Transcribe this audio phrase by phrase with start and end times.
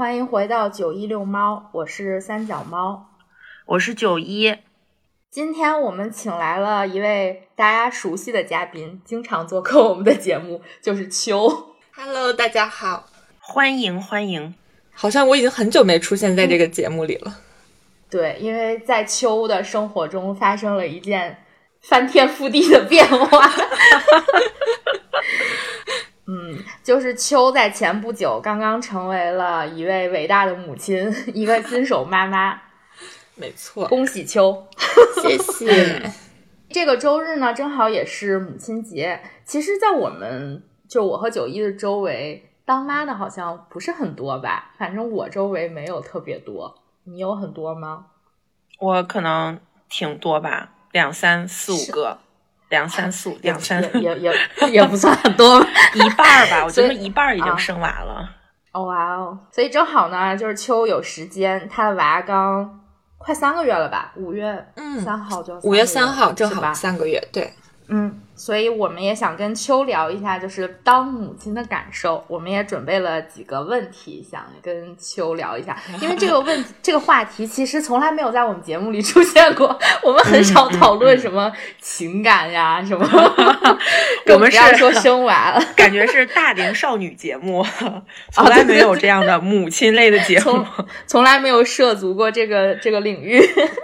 [0.00, 3.10] 欢迎回到九一六猫，我是三脚猫，
[3.66, 4.56] 我是九一。
[5.30, 11.74] 今天我们请来了一位大家熟悉的嘉宾，经常做客我们的节目，就是秋。
[11.94, 13.10] Hello，大家好，
[13.40, 14.54] 欢迎欢迎。
[14.94, 17.36] 好像我已经很久没出现在这个节目里了。
[18.08, 21.44] 对，因为在秋的生活中发生了一件
[21.82, 23.52] 翻天覆地的变化。
[26.32, 32.56] 嗯，就是秋在前不久刚刚成为了一位伟大的母亲， 一个新手妈妈。
[33.34, 34.64] 没错，恭喜秋，
[35.20, 36.12] 谢谢。
[36.68, 39.20] 这个周日呢，正好也是母亲节。
[39.44, 44.72] 其实，在我们就我和九一的周围，当妈的好像不是很多吧？
[44.78, 46.76] 反正我周围没有特别多。
[47.04, 48.06] 你有很多吗？
[48.78, 49.58] 我可能
[49.88, 52.18] 挺多吧，两三四五个。
[52.70, 54.32] 两三宿两三也也
[54.72, 55.60] 也不算很多，
[55.94, 58.28] 一半吧， 我觉得一半已经生娃了。
[58.72, 62.80] 哦哇哦，所以正好呢，就是秋有时间，他的娃刚
[63.18, 64.12] 快三个月了吧？
[64.16, 64.64] 五月
[65.04, 67.52] 三号就五月三号正好三个月，对，
[67.88, 68.20] 嗯。
[68.40, 72.24] 所以我们也想跟秋聊一下，就是当母亲的感受。
[72.26, 75.76] 我们也准备了几个问题，想跟秋聊一下。
[76.00, 83.06] 因为这个问这个话题其实从来没有在我们节目里出现过，我们很少讨论什么情感呀 什么。
[84.32, 87.62] 我们是说生娃了，感觉是大龄少女节目，
[88.32, 90.64] 从来没有这样的母亲类的节目，
[91.06, 93.38] 从来没有涉足过这个这个领域。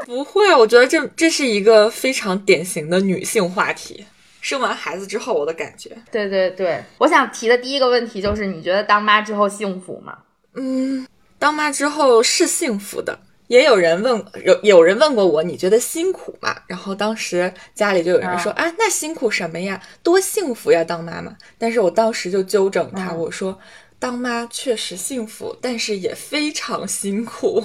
[0.07, 4.07] 不会，我觉得这这是一个非常典型的女性话题。
[4.47, 10.19] 生完孩子之后，我的感觉，对对对，我想提的第一个问题就是，你觉得当妈之后幸福吗？
[10.55, 11.05] 嗯，
[11.37, 13.19] 当妈之后是幸福的。
[13.49, 16.57] 也有人问，有有人问过我，你觉得辛苦吗？
[16.69, 19.83] 然后当时家里就有人说，啊，那辛苦什么呀？
[20.05, 21.37] 多幸福呀，当妈妈。
[21.59, 23.59] 但是我当时就纠正他，我说，
[23.99, 27.65] 当妈确实幸福，但是也非常辛苦。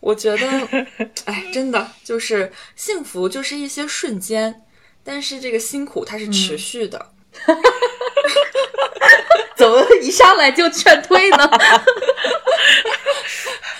[0.00, 0.46] 我觉得，
[1.24, 4.60] 哎，真的就是幸福，就是一些瞬间。
[5.04, 7.10] 但是这个辛苦它是持续的，
[9.54, 11.48] 怎么一上来就劝退呢？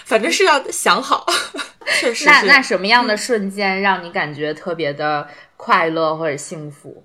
[0.04, 1.26] 反正是要想好，
[1.98, 2.26] 确实。
[2.26, 5.26] 那那什么样的瞬间让你感觉特别的
[5.56, 7.04] 快乐或者幸福？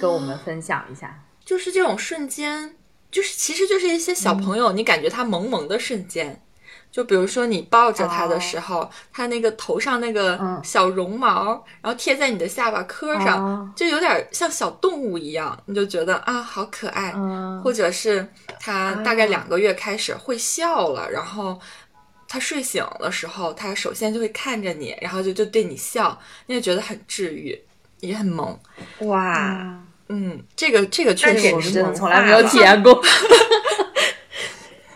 [0.00, 1.24] 跟我们分享一下。
[1.44, 2.76] 就是这种瞬间，
[3.10, 6.43] 就是其实就是一些小朋友，你感觉他萌萌的瞬间。
[6.94, 17.12] 就比如说你抱着它的时候，它那个头上那个小绒毛，然后贴在你的下巴颏上，就有点像小动物一样，你就觉得啊好可爱。
[17.64, 18.24] 或者是
[18.60, 21.58] 它大概两个月开始会笑了，然后
[22.28, 26.16] 它睡醒的时候，它首先就会看着你，然后就就对你笑，
[26.46, 27.60] 你也觉得很治愈，
[27.98, 28.56] 也很萌。
[29.00, 29.80] 哇，
[30.10, 33.02] 嗯，这个这个确实是真的从来没有体验过。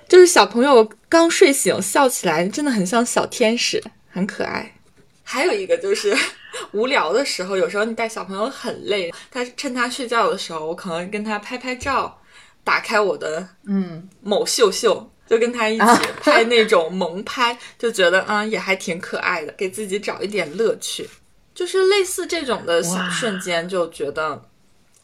[0.09, 4.75] 就是小朋友刚睡醒笑起来，真的很像小天使，很可爱。
[5.23, 6.17] 还有一个就是
[6.73, 12.21] 无聊的时候，有时候你带小朋友很累，他趁他睡觉的时候，我可能跟他拍拍照，
[12.65, 15.85] 打开我的嗯某秀秀，就跟他一起
[16.23, 21.09] 拍那种萌拍，就觉得啊也还挺可爱的，给自己找一点乐趣。
[21.55, 24.49] 就是类似这种的小瞬间，就觉得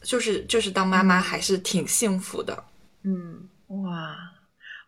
[0.02, 2.64] 就是就是当妈妈还是挺幸福的。
[3.02, 4.16] 嗯，哇。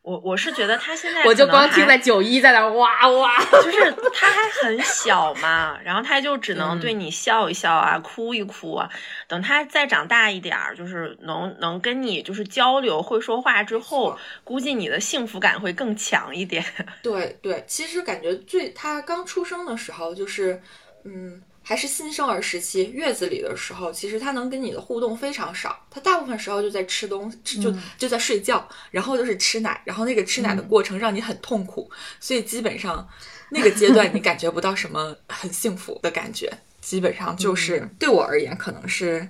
[0.07, 8.89] 我我是觉得他现在，我就光听在九一在那哇哇， 就是他还很小嘛，然后他就只能对你笑一笑啊，哭一哭啊。
[9.27, 16.65] 等他再长大一点儿，就是能能跟你就是交流会说话之后，估计你的幸福感会更强一点。
[17.03, 20.63] 对对，其实感觉最他刚出生的时候就是，
[21.05, 21.43] 嗯。
[21.69, 31.91] 还是新生儿时期，月子里的时候，其实他能跟你的互动非常少，他大部分时候就在吃东西，就就在睡觉，然后就是吃奶，然后那个吃奶的过程让你很痛苦，
[32.21, 33.09] 所以基本上
[33.51, 36.49] 那个阶段你感觉不到什么很幸福的感觉，
[36.81, 37.89] 基本上就是。
[37.99, 39.29] 对我而言可能是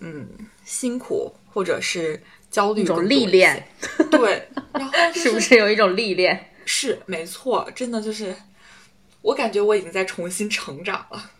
[0.00, 0.28] 嗯
[0.64, 3.64] 辛苦或者是焦虑一种历练，
[4.10, 6.50] 对，然后 是不是有一种历练？
[6.66, 8.34] 是没错，真的就是
[9.22, 11.30] 我感觉我已经在重新成长了。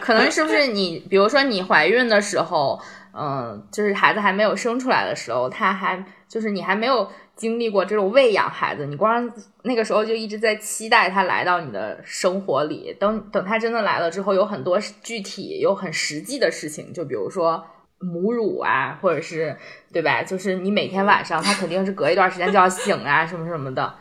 [0.00, 2.80] 可能是不是你，比如说你怀孕的时候，
[3.12, 9.30] 嗯，就是孩子还没有生出来的时候，他还就是你还没有经历过这种喂养孩子，你光
[9.62, 12.96] 那个时候就一直在期待他来到你的生活里。
[12.98, 17.64] 等等他真的来了之后，有很多具体、有很实际的事情，就比如说
[17.98, 19.56] 母乳啊，或者是
[19.92, 20.22] 对吧？
[20.22, 23.94] 就是你每天晚上他肯定是隔一段时间就要醒啊，什么什么的。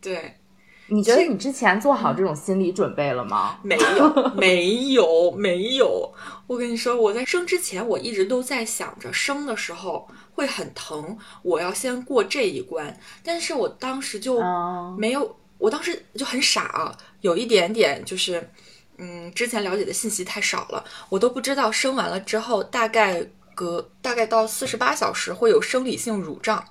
[0.00, 0.37] 对。
[0.90, 3.58] 你觉得你之前做好这种心理准备了吗？
[3.62, 6.10] 没有，没有，没有。
[6.46, 12.98] 我跟你说，我在生之前，我一直都在想着生的时候会很疼，我要先过这一关。
[13.22, 14.40] 但是我当时就
[14.96, 18.50] 没有，我当时就很傻，有一点点就是，
[18.96, 26.64] 嗯，之前了解的信息太少了，我都不知道生完了之后大概隔大概到四十八小时会有生理性乳胀。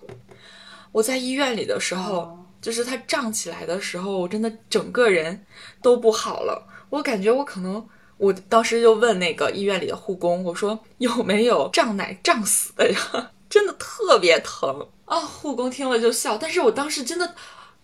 [0.91, 2.39] 我在医院里的时候。
[2.61, 5.45] 就是它胀起来的时候，我真的整个人
[5.81, 6.67] 都不好了。
[6.89, 7.87] 我感觉我可能，
[8.17, 13.31] 我当时就问那个医院里的护工，我说有没有胀奶胀死的呀？
[13.49, 15.19] 真的特别疼啊！
[15.21, 17.33] 护工听了就笑，但是我当时真的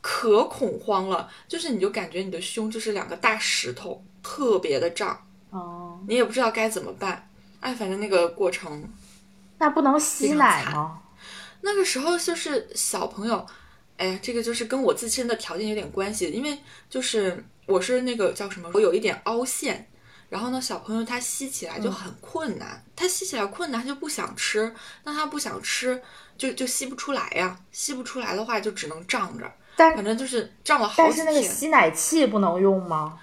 [0.01, 7.29] 可恐慌了，就是你就感觉你的胸就是两个大石头，特别的胀哦，你也不知道该怎么办。
[7.61, 8.89] 哎，反正那个过程，
[9.57, 10.99] 那不能吸奶吗？
[11.61, 13.45] 那个时候就是小朋友。
[14.03, 16.57] 哎，这个就是跟我自身的条件有点关系，因为
[16.89, 19.87] 就是我是那个叫什么，我有一点凹陷，
[20.27, 26.01] 然后呢，小朋友他吸起来就很困难，他吸起来困难，他就不想吃，那他不想吃，
[26.37, 31.25] 就就吸不出来呀，吸不出来的话就只能胀着，但反正就是胀了好几天。
[31.25, 33.17] 但是那个吸奶器不能用吗？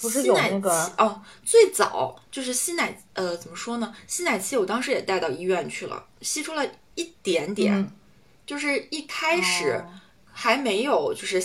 [0.00, 3.94] 不是有那个哦，最早就是吸奶，呃，怎么说呢？
[4.06, 7.92] 吸奶器我当时也带到医院去了，吸出了一点点，
[8.46, 9.84] 就是一开始。
[10.32, 11.42] 还没有就是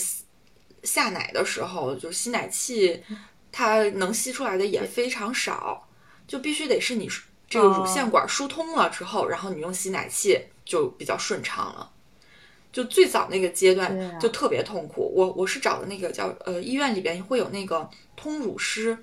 [0.83, 3.03] 下奶的时候，就吸奶器，
[3.51, 5.87] 它能吸出来的也非常少，
[6.27, 7.09] 就必须得是你
[7.49, 11.91] 这个乳腺管疏通了之后，然后你用吸奶器就比较顺畅了。
[12.71, 18.97] 就最早那个阶段就特别痛苦，我我是找的那个叫呃医院里边会有那个通乳师，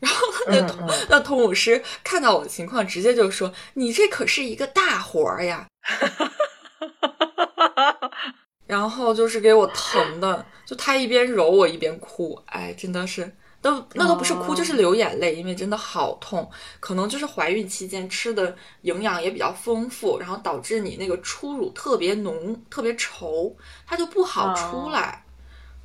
[0.00, 5.68] 然后那通那通乳师看到我的情况，直接就说：“你这可是一个大活儿呀。”
[8.72, 13.30] 然后就是给我疼的，就他一边揉我一边哭，哎，真的是，
[13.60, 16.50] 都那都不是哭，就是流眼泪，因为真的好痛。
[16.80, 23.52] 可能就是怀孕期间吃的营养也比较丰富，然后导致你那个初乳特别浓、特别稠，
[23.86, 25.22] 它就不好出来。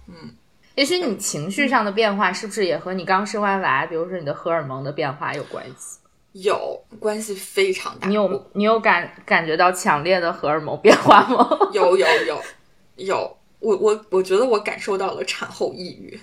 [0.07, 0.33] 嗯，
[0.75, 5.99] 也许你情绪上的变化是不是也和你刚生完娃，比如说你的荷尔蒙的变化有关系？
[6.31, 8.07] 有关系非常大。
[8.07, 11.49] 你有你有感感觉到强烈的荷尔蒙变化吗？
[11.73, 12.41] 有有有。
[12.97, 16.19] 有我我我觉得我感受到了产后抑郁，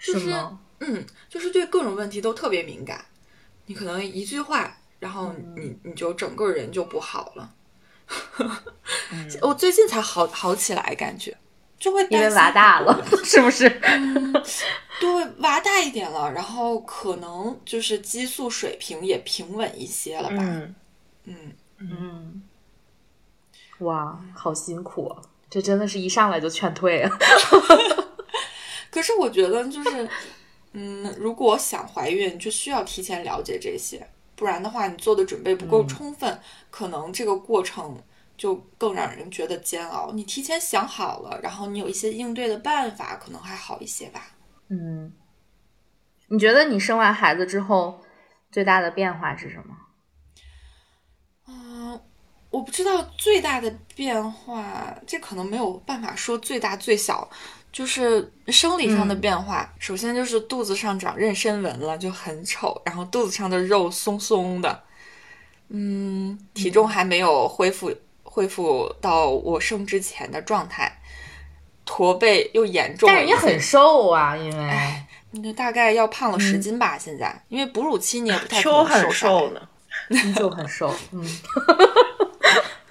[0.00, 0.32] 就是
[0.80, 3.04] 嗯，就是对各种问题都特别敏感。
[3.66, 7.52] 你可能一句话，然后你你就整个人就不好了。
[9.42, 11.36] 我最近才好好起来，感觉
[11.78, 13.66] 就会因为娃大了，是不是？
[13.82, 14.32] 嗯
[15.00, 20.36] 对，娃大一点了，然后可能就是激素水平也平稳一些了吧？
[21.24, 22.42] 嗯嗯，
[23.80, 25.20] 哇，好辛苦啊！
[25.56, 27.10] 这真的是一上来就劝退啊！
[28.92, 30.06] 可是我觉得就是，
[30.72, 36.38] 嗯，如果想怀孕，就需要提前了解这些，不然的话，你做的准备不够充分，
[36.70, 38.02] 可能这个过程
[38.36, 40.12] 就更让人觉得煎熬。
[40.12, 44.32] 你提前想好了，然后你有一些应对的办法，可能还好一些吧。
[44.68, 45.10] 嗯，
[46.28, 48.02] 你觉得你生完孩子之后
[48.52, 49.74] 最大的变化是什么？
[52.56, 57.28] 我不知道最大的变化，这可能没有办法说最大最小，
[57.70, 59.70] 就是生理上的变化。
[59.78, 64.84] 首先就是肚子上长妊娠纹了，就很丑，然后肚子上的肉松松的，
[65.68, 70.90] 嗯，体重还没有恢复恢复到我生之前的状态，
[71.84, 73.06] 驼背又严重。
[73.06, 79.60] 但是你很瘦啊，因为你就大概要胖了十斤吧，现在，因为哺乳期你也不太 可能瘦瘦呢，
[80.34, 81.22] 就很瘦，嗯。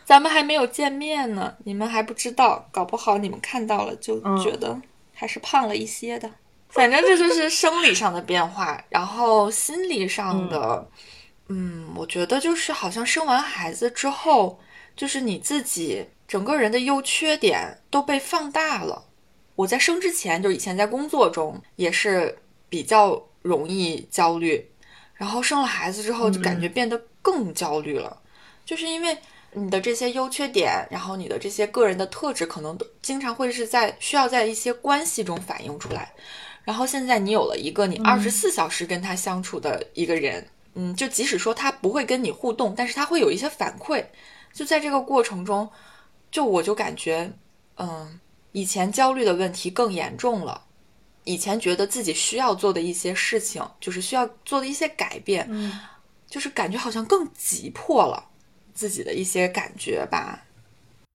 [0.06, 4.80] 咱们还没有见面呢，你们还不知道，搞不好你们看到了就觉得
[5.14, 6.30] 还是胖了一些的。
[6.70, 10.88] 反正这就是生理上的变化，然后心理上的，
[11.48, 14.60] 嗯，我觉得就是好像生完孩子之后，
[14.96, 19.06] 就是你自己整个人的优缺点都被放大了。
[19.56, 22.38] 我在生之前，就以前在工作中也是
[22.70, 24.70] 比较容易焦虑，
[25.16, 28.22] 然后生了孩子之后就感觉变得更焦虑了，
[28.64, 29.18] 就是因为。
[29.56, 36.12] 你的这些优缺点，然后你的这些个人的特质，可能都经常会是在需要在一些关系中反映出来。
[36.64, 44.04] 然后现在你有了一个你二十四小时跟他相处的一个人，嗯，就即使说他不会跟你互动，但是他会有一些反馈。
[44.52, 45.70] 就在这个过程中，
[46.32, 47.32] 就我就感觉，
[47.78, 48.20] 嗯，
[48.52, 50.64] 以前焦虑的问题更严重了。
[51.24, 55.80] 以前觉得自己需要做的一些事情，就是需要做的一些改变，嗯，
[56.30, 58.24] 就是感觉好像更急迫了。
[58.76, 60.44] 自己的一些感觉吧，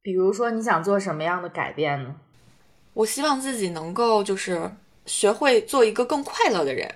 [0.03, 2.17] 比如说你想做什么样的改变呢？
[2.95, 4.69] 我希望自己能够就是
[5.07, 6.93] 学会做一个更快乐的人。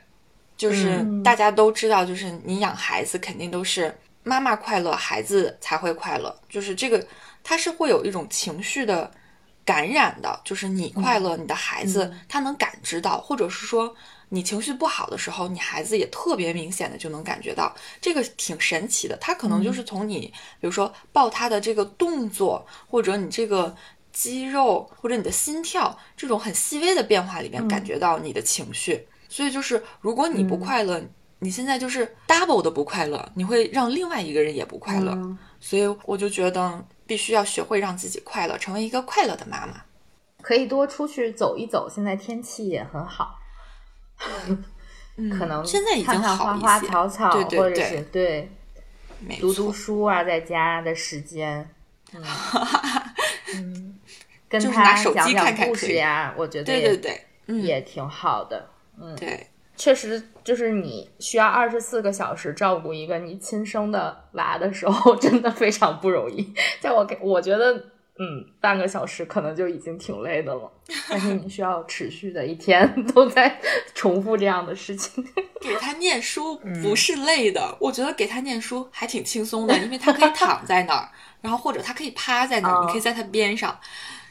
[0.57, 3.93] 就是大家都知道，就是你养孩子肯定都是
[4.23, 6.35] 妈妈快乐，孩子才会快乐。
[6.49, 7.05] 就是这个，
[7.43, 9.11] 他是会有一种情绪的
[9.65, 10.41] 感染的。
[10.45, 13.93] 就是你快乐，你的孩子他能感知到，或者是说
[14.29, 17.75] 你情绪不好的时候，你孩子也特别明显的就能感觉到。
[18.01, 23.75] 这个挺神奇的，他可能就是从你，比如说抱他的这个动作，或者你这个
[24.13, 29.07] 肌肉，或者你的心跳这种很细微的变化里面，感觉到你的情绪。
[29.29, 31.03] 所以就是，如果你不快乐，
[31.41, 35.37] 你现在就是 double 的不快乐，你会让另外一个人也不快乐。
[35.61, 39.83] 所以我就觉得必须要学会让自己快乐，成为一个快乐的妈妈。
[40.43, 43.39] 可以多出去走一走，现在天气也很好。
[45.39, 46.67] 可能现在已经好一些。
[46.67, 48.51] 花花草草，或者是对，
[49.41, 51.69] 读读书啊，在家的时间。
[53.55, 53.99] 嗯，
[54.49, 58.69] 跟他讲讲故事呀，我觉得对对对，也挺好的。
[59.01, 66.55] 嗯，对，确实就是你需要二十四个小时照顾一个你亲生的娃的时候， 真的非常不容易。
[66.81, 67.85] 在我给我觉得，
[68.19, 70.71] 嗯，半个小时可能就已经挺累的了。
[71.09, 73.61] 但是你需要持续的一天 都在
[73.95, 75.25] 重复这样的事情。
[75.61, 81.09] 给他念书不是累的，我觉得给他念书还挺轻松的，因为他可以躺在那儿，
[81.41, 83.77] 然后或者他可以趴在那儿，你可以在他边上，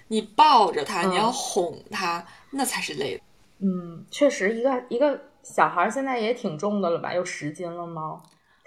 [0.07, 3.23] 你抱着他，你要哄他，那才是累的。
[3.59, 7.13] 嗯，确实，一个一个小孩现在也挺重的了吧？
[7.13, 8.21] 有十斤了吗？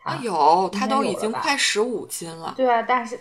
[0.05, 2.53] 啊，有，他都已经快十五斤了。
[2.57, 3.19] 对啊，但是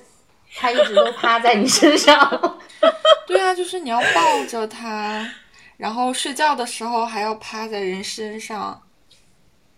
[0.55, 2.59] 他一直都趴在你身上。
[3.27, 5.29] 对啊，就是你要抱着他，
[5.77, 8.81] 然后睡觉的时候还要趴在人身上，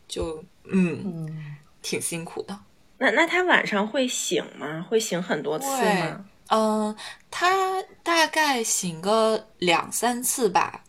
[0.07, 2.57] 就嗯，挺辛苦的。
[2.99, 4.85] 那那他晚上会醒吗？
[4.89, 6.25] 会醒很多次吗？
[6.49, 6.95] 嗯，
[7.29, 10.81] 他大概醒个两三次吧。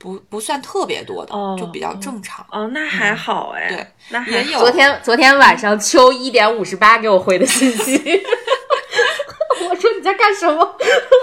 [0.00, 2.46] 不不算特别多的，就比较正常。
[2.52, 3.68] 哦，那还好哎。
[3.68, 4.60] 对，那还有。
[4.60, 7.98] 昨天昨天晚上秋一点五十八给我回的信息，
[10.08, 10.76] 在干什么？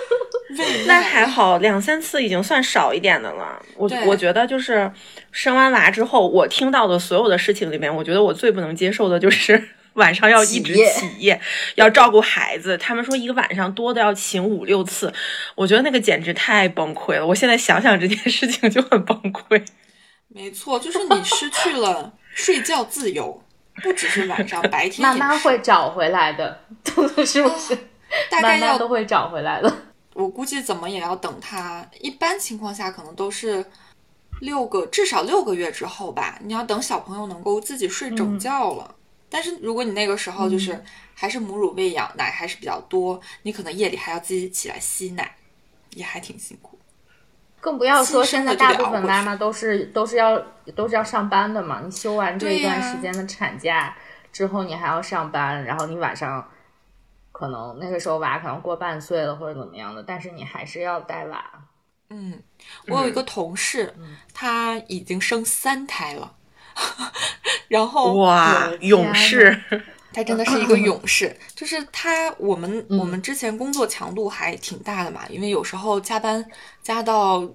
[0.85, 3.61] 那还好，两三次已经算少一点的了。
[3.75, 4.91] 我我觉得就是
[5.31, 9.69] 生完娃之后，我听到的所有的事情里面，我觉得我最不能接受的就是。
[9.95, 11.39] 晚上要一直起夜，
[11.75, 12.77] 要照顾孩子。
[12.77, 15.13] 他们说一个晚上多的要请五六次，
[15.55, 17.25] 我觉得那个简直太崩溃了。
[17.25, 19.65] 我现在想想这件事情就很崩溃。
[20.27, 23.41] 没错，就是你失去了 睡觉自由，
[23.81, 26.59] 不只是晚上，白天慢慢会找回来的，
[27.25, 27.77] 是不是？
[28.31, 29.71] 大概要都会找回来的。
[30.13, 33.65] 我估计怎么也要等它，一般情况下可能都是
[34.39, 36.39] 六个至少六个月之后吧。
[36.41, 38.95] 你要等小朋友能够自己睡整觉了。
[39.29, 40.81] 但是如果你那个时候就是
[41.13, 45.35] 还是母乳喂养，奶还是比较多，你可能夜里还要自己起来吸奶，
[45.89, 46.79] 也还挺辛苦。
[47.59, 50.39] 更不要说现在大部分妈妈都是都是要
[50.75, 51.81] 都是要上班的嘛。
[51.83, 53.93] 你休完这一段时间的产假
[54.31, 56.47] 之后，你还要上班，然后你晚上
[57.37, 61.43] 可能那个时候娃可能过半岁了或者怎么样的，但是你还是要带娃。
[62.09, 62.41] 嗯，
[62.87, 63.93] 我有一个同事，
[64.33, 66.33] 他已经生三胎了。
[67.67, 69.61] 然后哇，勇士，
[70.13, 71.37] 他真的是一个勇士。
[71.53, 76.45] 就是他，我们我们之前工作强度还挺大的嘛，因为有时候加班
[76.81, 77.45] 加到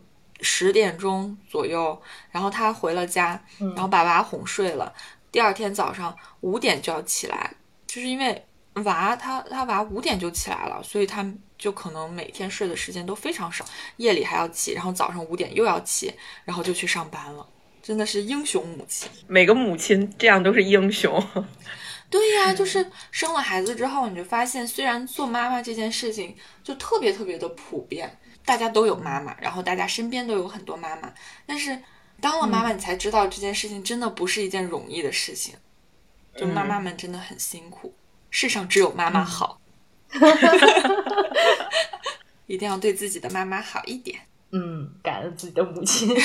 [0.43, 1.99] 十点钟左右，
[2.31, 4.93] 然后他回了家，然后把娃哄睡了，
[5.33, 7.55] 第二天早上五点就要起来，
[7.87, 8.47] 就是因为
[8.81, 11.25] 娃他他娃五点就起来了，所以他
[11.59, 13.65] 就可能每天睡的时间都非常少，
[13.97, 16.13] 夜里还要起，然后早上五点又要起，
[16.45, 17.47] 然后就去上班了。
[17.83, 21.25] 真的是英雄母亲，每个母亲这样都是英雄。
[22.11, 31.13] 对呀， 就是生了孩子之后，你就发现，虽然做妈妈这件事情就特别特别的普遍，大家都有妈妈，然后大家身边都有很多妈妈，
[31.47, 31.79] 但是
[32.21, 35.55] 当了妈妈，你才知道这件事情真的不是一件容易的事情。
[36.37, 37.93] 就妈妈们真的很辛苦，
[38.31, 39.61] 世上只有妈妈好，
[42.47, 44.19] 一定要对自己的妈妈好一点。
[44.53, 46.15] 嗯，感恩自己的母亲。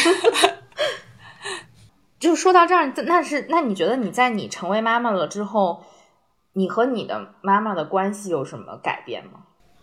[2.19, 5.83] 就说到这儿，那是那你觉得你在你成为妈妈了之后，
[6.53, 9.41] 你和你的妈妈的关系有什么改变吗？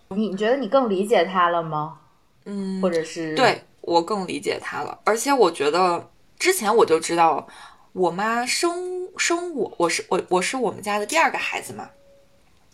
[0.09, 1.99] 你觉得你更理解她了吗？
[2.45, 7.47] 嗯，或者是对我更理解她了，而且我觉得之前我就知道，
[7.93, 11.88] 我妈生生我，我是我我是我们家的第二个孩子嘛，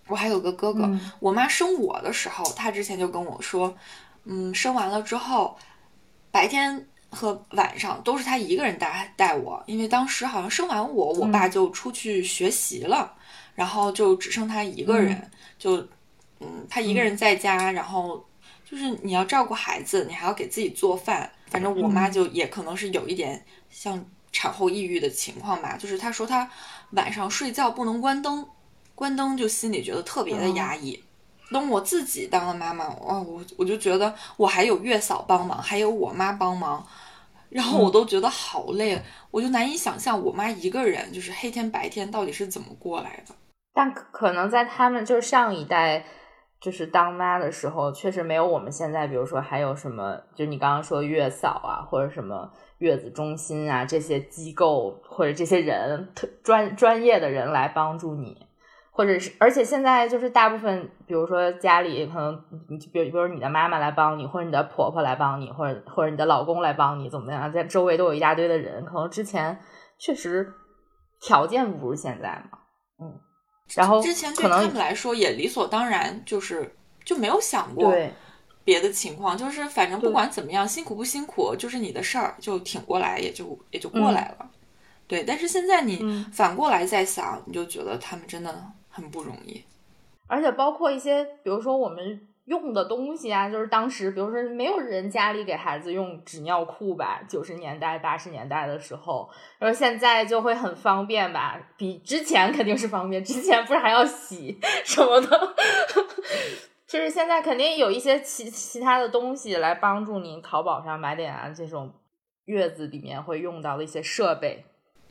[0.08, 0.90] 我还有个哥哥。
[1.20, 3.76] 我妈生我的时候，她之前就跟我说，
[4.24, 5.56] 嗯，生完了之后，
[6.30, 6.86] 白天。
[7.10, 13.10] 和晚上都是她一个人带带我，因为当时好像生完我，我爸就出去学习了，
[13.54, 15.78] 然后就只剩她一个人，就
[16.40, 18.22] 嗯，她一个人在家，然后
[18.62, 21.32] 就是你要照顾孩子，你还要给自己做饭。
[21.46, 26.46] 反正我妈就也可能是有一点像产后抑郁的情况吧，就是她说她
[26.90, 28.46] 晚上睡觉不能关灯，
[28.98, 31.00] 关灯就心里觉得特别的压抑。
[31.52, 36.84] 等我自己当了妈妈，哇，我我就觉得我还有月嫂帮忙，还有我妈帮忙，
[37.48, 39.00] 然后我都觉得好累，
[39.30, 43.32] 我就难以想象我妈一个人就是黑天白天到底是怎么过来的。
[43.72, 46.04] 但可能在他们就是上一代，
[46.60, 58.47] 就是当妈的时候，确实没有我们现在，比如说还有什么，就你刚刚说月嫂啊，或者什么月子中心啊这些机构或者这些人特专专业的人来帮助你。
[58.98, 62.36] 或者是，而且现在就是大部分，比如说家里可能，
[62.92, 69.56] 比如比如你的妈妈来帮你，或者你的婆婆来帮你，或者或者你的老公来帮你，怎么样，在周围都有一大堆的人，可能之前
[70.00, 70.52] 确实
[71.20, 72.58] 条件不如现在嘛，
[73.00, 73.20] 嗯，
[73.76, 76.74] 然后之前对他们来说也理所当然，就是
[77.04, 77.94] 就没有想过
[78.64, 84.50] 别的情况，就是反正不管怎么样，辛苦不辛苦，就是你的事儿，就挺过来，也就也就过来了，
[85.06, 85.22] 对。
[85.22, 88.72] 但是现在你反过来再想，你就觉得他们真的。
[88.88, 89.64] 很不容易，
[90.26, 99.28] 而且包括一些，比如说我们用的东西啊，就是当时，比如说没有人家里给孩子用纸尿裤吧，九十年代、八十年代的时候，
[99.58, 105.54] 然后现在就会很方便吧，比之前肯定是方便，之前不是还要洗什么的，
[106.88, 111.92] 就是现在肯定有一些其其他的东西来帮助您，淘宝上买点啊这种
[112.46, 114.64] 月子里面会用到的一些设备。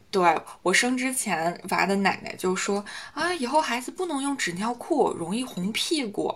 [0.09, 2.83] 对我生之前，娃的奶奶就说
[3.13, 6.33] 啊，以后孩子不能用纸尿裤，容易红屁股。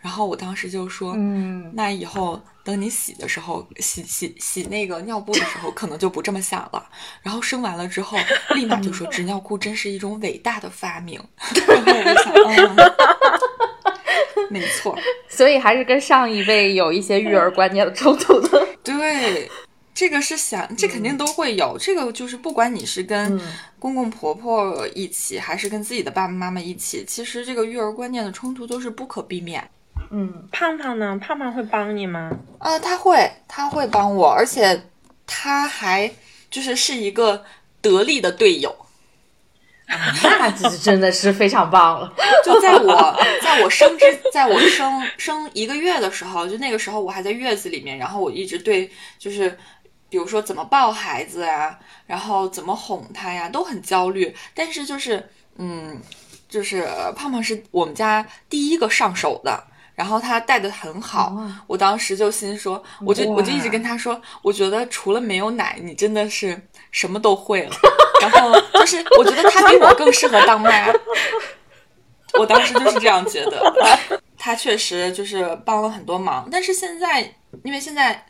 [0.00, 6.84] 然后我当时就说，嗯，那以后等你洗的时候，洗洗洗那个尿布的时候，可能就不这么想了。
[7.22, 8.18] 然后生完了之后，
[8.56, 11.22] 立马就说纸尿裤真是一种伟大的发明。
[11.68, 12.76] 然后我就想，嗯，
[14.50, 14.98] 没错，
[15.30, 18.66] 所以还是跟上一辈有一些育儿观念的冲突的。
[18.82, 19.48] 对。
[19.94, 21.76] 这个是想，这肯定都会有。
[21.78, 23.38] 这个就是不管你是跟
[23.78, 29.68] 公公婆婆一起，还是跟自己的爸爸妈妈一起，其实这个育儿观念的冲突都是不可避免。
[30.10, 31.18] 嗯，胖胖呢？
[31.20, 32.30] 胖胖会帮你吗？
[32.58, 34.82] 呃，他会，他会帮我，而且
[35.26, 36.10] 他还
[36.50, 37.44] 就是是一个
[37.82, 38.74] 得力的队友。
[39.86, 42.10] 那这真的是非常棒了。
[42.42, 49.58] 就在我在我生之，在我生生一个月的时候，就那个时候我还在月子里面，然后我一直对就是。
[50.12, 54.36] 比如说怎么抱孩子啊，然后怎么哄他呀，都很焦虑。
[54.54, 55.98] 但是就是，嗯，
[56.50, 61.34] 就是胖胖是我们家第一个上手的，然后他带的很好。
[61.66, 67.74] 我当时就心说，我就我就一直跟他说，我觉得除了没有奶，你真的是什么都会了。
[68.20, 70.70] 然后就是，我觉得他比我更适合当妈。
[72.38, 73.72] 我当时就是这样觉得。
[74.36, 77.22] 他确实就是帮了很多忙，但是现在
[77.64, 78.26] 因为现在。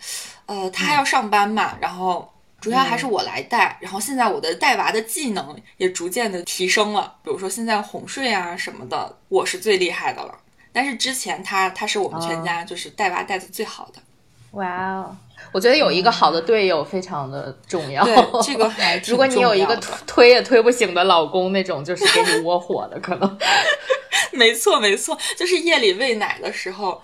[0.52, 10.38] 呃，他还要上班嘛，然后主要还是我来带，然后现在我的带娃的技能也逐渐的提升了，比如说现在哄睡啊什么的，我是最厉害的了。
[10.70, 14.02] 但是之前他他是我们全家就是带娃带的最好的。
[14.50, 15.16] 哇哦，
[15.52, 18.04] 我觉得有一个好的队友非常的重要。
[18.04, 19.74] 对，这个还 如果你有一个
[20.06, 23.38] 推也推不醒的老公，那种就是给你窝火的可能。
[24.32, 27.02] 没错没错，就是夜里喂奶的时候。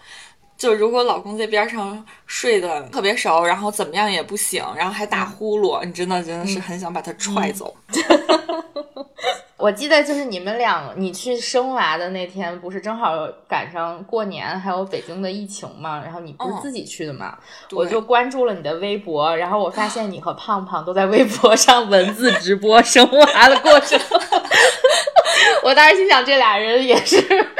[0.59, 7.75] 就如果老公在边上睡得特别熟，然后怎么样也不醒，然后还打呼噜，你真的真的是很想把他踹走。
[9.57, 16.01] 我记得就是你们俩，你去生娃的那天，不是正好赶上过年，还有北京的疫情嘛？
[16.01, 17.37] 然后你不是自己去的嘛？
[17.73, 23.99] 我就关注了你的微博，然后我发现你和胖胖都在微博上文字直播生娃的过程。
[25.63, 27.17] 我当时心想，这俩人也是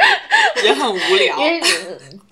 [0.63, 1.37] 也很无聊。
[1.39, 1.61] 因为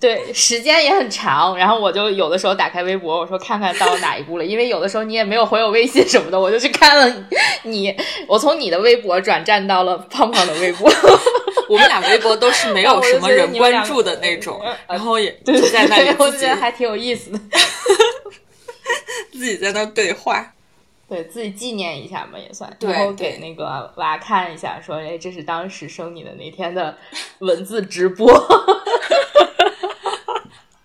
[0.00, 7.26] 对，时间也很长，然后我就有的时候打开微博，我说看看到哪一步了，因为有的时候你也没有回我微信什么的，我就去看了
[7.64, 7.92] 你，
[8.28, 10.88] 我从你的微博转战到了胖胖的微博，
[11.68, 17.40] 我们俩微博都是没有什么人关注的那种，然后也就在那里，我觉得还挺有意思的，
[19.32, 20.54] 自己在那对话，
[21.08, 26.96] 对自己纪念一下嘛，也算，然后给那个娃看一下，说哎，这是当时生你的那天的
[27.40, 28.30] 文字直播。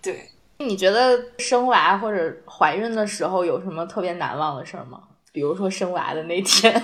[0.00, 5.02] 对， 你觉得生娃或者怀孕的时候有什么特别难忘的事儿吗？
[5.32, 6.82] 比如说生娃的那天，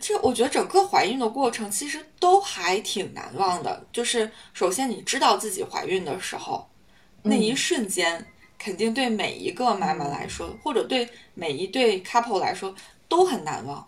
[0.00, 3.86] 这我觉得整个怀孕的过程其实都还挺难忘的。
[3.92, 6.68] 就是首先你知道自己怀孕的时候，
[7.22, 8.26] 那一瞬间
[8.64, 12.74] 肯定对每一个妈妈来说，或者对每一对 couple 来说
[13.06, 13.86] 都很难忘。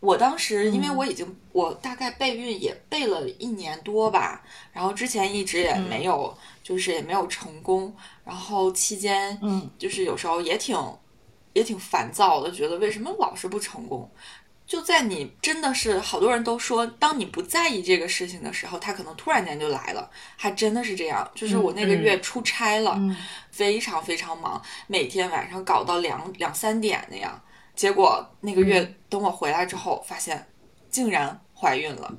[0.00, 10.76] 我当时因为我已经我大概备孕也备了一年多吧，然后之前一直也没有，就是也没有成功，然后期间嗯，就是有时候也挺
[11.52, 14.10] 也挺烦躁的，觉得为什么老是不成功？
[14.68, 21.26] 就在你真的是好多人都说，当你不在意这个事情的时候，它可能突然间就来了，还真的是这样。
[21.34, 23.00] 就是我那个月出差了，
[23.50, 27.42] 非常非常忙，每天晚上搞到两两三点那样。
[27.74, 30.46] 结果那个月等我回来之后，发现
[30.90, 32.14] 竟然怀孕了，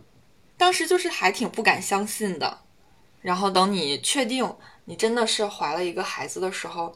[0.57, 2.61] 当时就是还挺不敢相信的。
[3.21, 4.51] 然后等你确定
[4.85, 6.95] 你真的是怀了一个孩子的时候，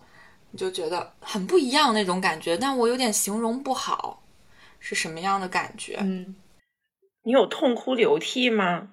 [0.49, 4.22] 你就觉得很不一样那种感觉，但我有点形容不好。
[4.85, 5.95] 是什么样的感觉？
[6.01, 6.35] 嗯，
[7.23, 8.89] 你有痛哭流涕吗？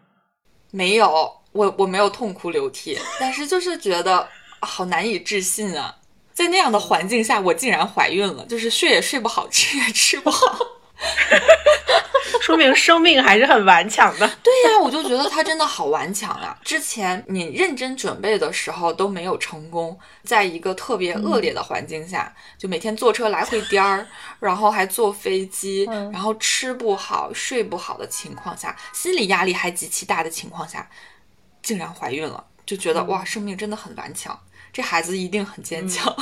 [0.71, 4.29] 没有，我我没有痛哭流涕，但是就是觉得
[4.61, 5.99] 好难以置信啊，
[6.33, 10.47] 在那样的环境下，我竟然怀孕了，就是睡也睡不好，吃也吃不好。
[12.41, 14.27] 说明生命还是很顽强的。
[14.43, 16.57] 对呀，我就觉得他真的好顽强啊！
[16.65, 24.07] 之前你认真准备的时候都没有成功，在一个特别恶劣的环境下，就每天坐车来回颠儿，
[24.41, 30.89] 然后还坐飞机，然后吃不好、睡不好的情况下，心理压力还极其大的情况下，
[31.63, 34.39] 竟然怀孕了，就觉得哇，生命真的很顽强，
[34.73, 36.15] 这孩子一定很坚强。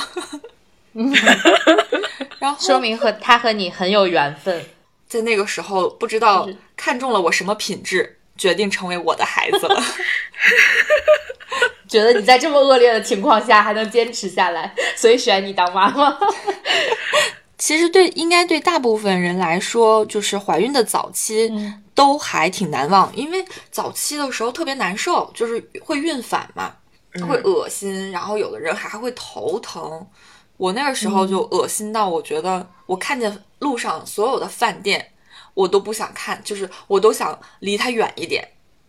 [2.39, 4.65] 然后说明和他和你很有缘分。
[5.07, 6.47] 在那个时候，不知道
[6.77, 9.81] 看中了我什么品质，决定成为我的孩子了。
[11.89, 16.15] 觉得你在这么恶劣的情况下还能坚持下来，所以选你当妈妈。
[17.57, 21.51] 其实对，应该对大部分人来说，就是怀孕的早期
[21.95, 26.75] 都还挺难忘，因为早期的时候特别难受，就是会孕反嘛，
[27.27, 30.07] 会恶心，然后有的人还会头疼。
[30.59, 35.13] 我那个时候就恶心到，我觉得我看见路上所有的饭店，
[35.53, 38.45] 我都不想看，就是我都想离它远一点。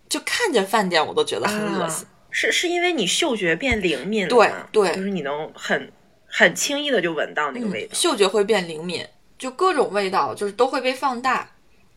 [0.09, 2.05] 就看见饭店，我都觉得很恶心。
[2.33, 5.93] 是是因为你嗅觉变灵敏了对对，就是你能很
[6.27, 9.07] 很轻易的就闻到那个味道，嗅觉会变灵敏，
[9.39, 11.49] 就各种味道就是都会被放大。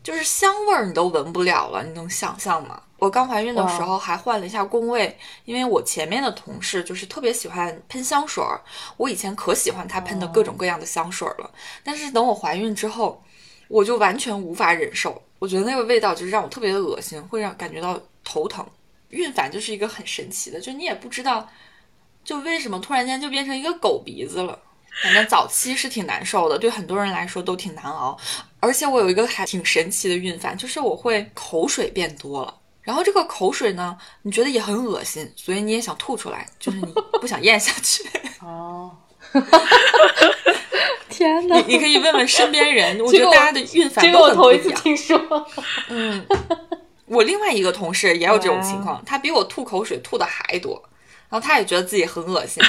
[0.03, 2.81] 就是香味儿你都闻不了了，你能想象吗？
[2.97, 8.61] 我刚怀孕的时候还换了一下工位，因为我前面的同事就是特别喜欢喷香水儿，
[8.97, 11.51] 我以前可喜欢他喷的各种各样的香水了，
[11.83, 13.23] 但是等我怀孕之后，
[13.67, 18.65] 我就完全无法忍受，我觉得那个味道就是让我特别的恶心，会让感觉到头疼。
[19.09, 21.47] 孕反就是一个很神奇的，就你也不知道，
[22.23, 24.57] 就为什么突然间就变成一个狗鼻子了。
[25.03, 28.17] 反正早期是挺难受的，对很多人来说都挺难熬。
[28.63, 32.55] 而且我有一个还挺神奇的孕反，就是我会口水变多了。
[32.81, 36.85] 然后这个口水呢，你觉得也很恶心，所以你也想吐出来，就是你
[37.19, 38.03] 不想咽下去。
[38.39, 38.89] 哦，
[41.09, 41.57] 天哪！
[41.57, 44.63] 你你可以问问身边人，我觉得大家的孕反都很不一样。
[44.63, 45.47] 头一次听说。
[45.89, 46.25] 嗯，
[47.05, 50.81] 我另外一个同事也有这种情况，他比我吐口水吐的还多，
[51.29, 52.63] 然后他也觉得自己很恶心，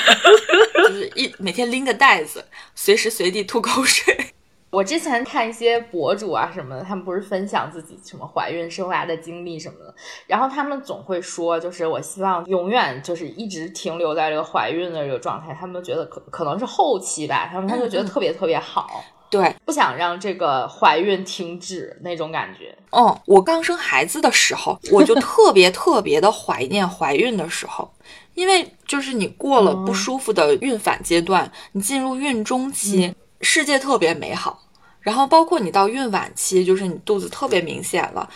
[0.74, 4.33] 就是一每天拎个袋子，随时随地吐口水。
[4.74, 9.94] 我之前看一些博主啊什么的，他们不是分享自己什么怀孕生娃的经历什么的，
[10.26, 15.56] 然后他们总会说，就是我希望永远就是一直停留在这个怀孕的这个状态。
[15.58, 22.76] 他们觉得可可能是后期吧，他们他就觉得特别特别好，对，不想让这个怀孕停止那种感觉。
[22.90, 27.88] 哦，我刚生孩子的时候，我就特别 特别的怀念怀孕的时候，
[28.34, 34.62] 因为就是你过了不舒服的孕反阶段，你进入孕中期，世界特别美好。
[35.04, 38.28] 然后包括你到孕晚期，就是你肚子特别明显了，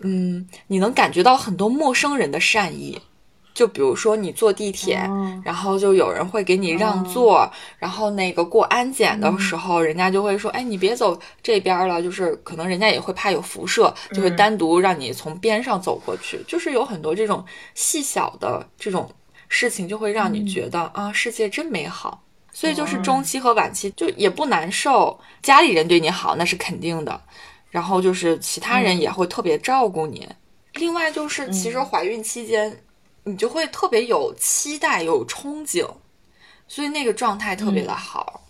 [0.00, 2.98] 嗯，你能感觉到很多陌生人的善意，
[3.54, 4.96] 就比如说你坐地铁，
[5.44, 7.48] 然后就有人会给你让座，
[7.78, 19.10] 然后那个过安检的时候，人家就会说，哎，你别走这边了，就是可能人家也会怕有辐射，就会单独让你从边上走过去，就是有很多这种细小的这种
[19.48, 22.22] 事情，就会让你觉得啊，世界真美好。
[22.58, 27.20] 所以就是中期和晚期就也不难受，家里人对你好那是肯定的，
[27.68, 30.26] 然后就是其他人也会特别照顾你。
[30.72, 32.74] 另外就是其实怀孕期间，
[33.24, 35.86] 你就会特别有期待、有憧憬，
[36.66, 38.40] 所以那个状态特别的好，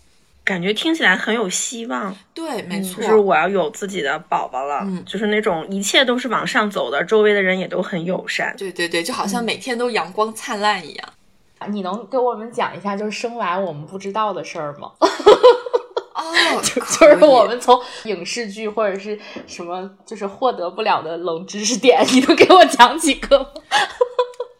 [0.45, 2.15] 感觉听起来很有希望。
[2.33, 8.55] 对，没错，就是我要有自己的宝宝了，嗯，就是那种一切都是往上走的，周围的人也都很友善。
[8.57, 11.09] 对对对，就好像每天都阳光灿烂一样。
[11.69, 14.91] 你能给我们讲一下，就是生完我们不知道的事儿吗？
[16.17, 23.47] 哦， 就就是我们从影视剧或者是什么，就是获得不了的冷知识点，你能给我讲几个吗？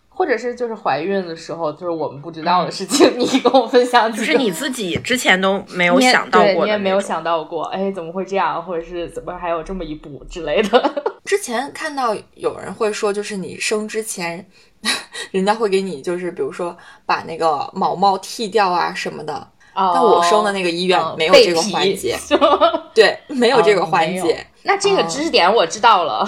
[0.09, 11.13] 或者是就是怀孕的时候，就是我们不知道的事情，你跟我分享，就是你自己之前都没有想到过，你也没有想到过，哎，怎么会这样，或者是怎么还有这么一步之类的。
[11.23, 14.49] 之前看到有人会说，就是你生之前，
[15.31, 19.51] 人家会给你，就是比如说把那个毛毛剃掉啊什么的。
[19.75, 22.17] 但我生的那个医院没有这个环节，
[22.95, 24.43] 对，没有这个环节。
[24.63, 26.27] 那这个知识点我知道了，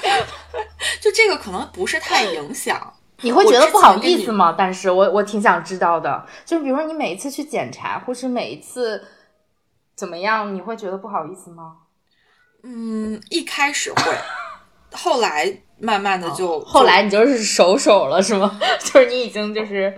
[1.00, 2.92] 就这个可能不是太影响。
[3.22, 4.54] 你会觉得不好意思吗？
[4.58, 9.02] 但是我我挺想知道的，就比如说你每一次去检查，或是每一次
[9.96, 11.76] 怎么样，你会觉得不好意思吗？
[12.64, 14.14] 嗯，一开始会，
[14.92, 18.58] 后来慢慢的就，后来你就是熟手了是吗？
[18.80, 19.92] 就是你已经就是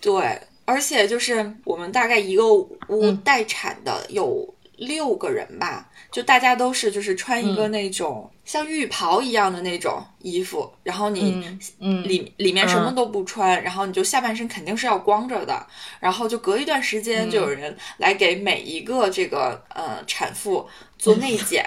[0.00, 0.40] 对。
[0.66, 11.44] 而且就是我们大概一个屋待产的有六个人吧，就大家都是就是穿一个那种像浴袍一样的那种衣服，然后你
[12.04, 15.66] 里里面什么都不穿，然后你就下半身肯定是要光着的，
[15.98, 21.66] 然后就隔一段时间就有人来给每一个这个呃产妇做内 检，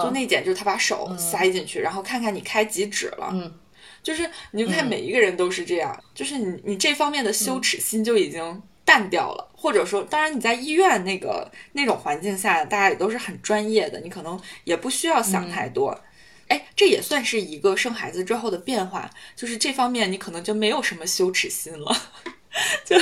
[0.00, 3.30] 做内检就是他把手塞进去，然后看看你开几指了。
[3.32, 3.54] 嗯。
[4.00, 16.00] 就是你就看每一个人都是这样，就是你你这方面的羞耻心就已经淡掉了，或者说，当然你在医院那个那种环境下，大家也都是很专业的，你可能也不需要想太多。
[16.46, 21.94] 哎，这也算是一个生孩子之后的变化，就是这方面你可能就没有什么羞耻心了，
[22.86, 22.96] 就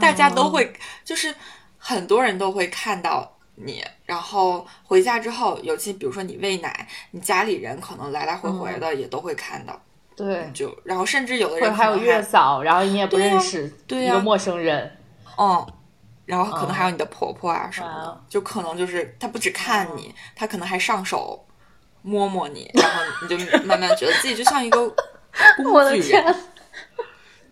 [0.00, 0.50] 大家都。
[0.50, 0.70] 会，
[1.04, 1.34] 就是
[1.78, 9.80] 很多人都会看到你，然后回家之后，尤其比如说你喂奶，你家里人可能来来回回的也都会看到。
[10.16, 14.96] 对，就然后甚至有的人还有月嫂，然后你也不认识，对呀，一个陌生人，
[15.38, 15.66] 嗯，
[16.26, 21.46] 然后可能还有你的婆婆啊什么的，就可能就是他不只看你，他可能还上手
[22.02, 24.88] 摸摸你，然后你就慢慢觉得自己就像一个
[25.62, 26.36] 工 具人。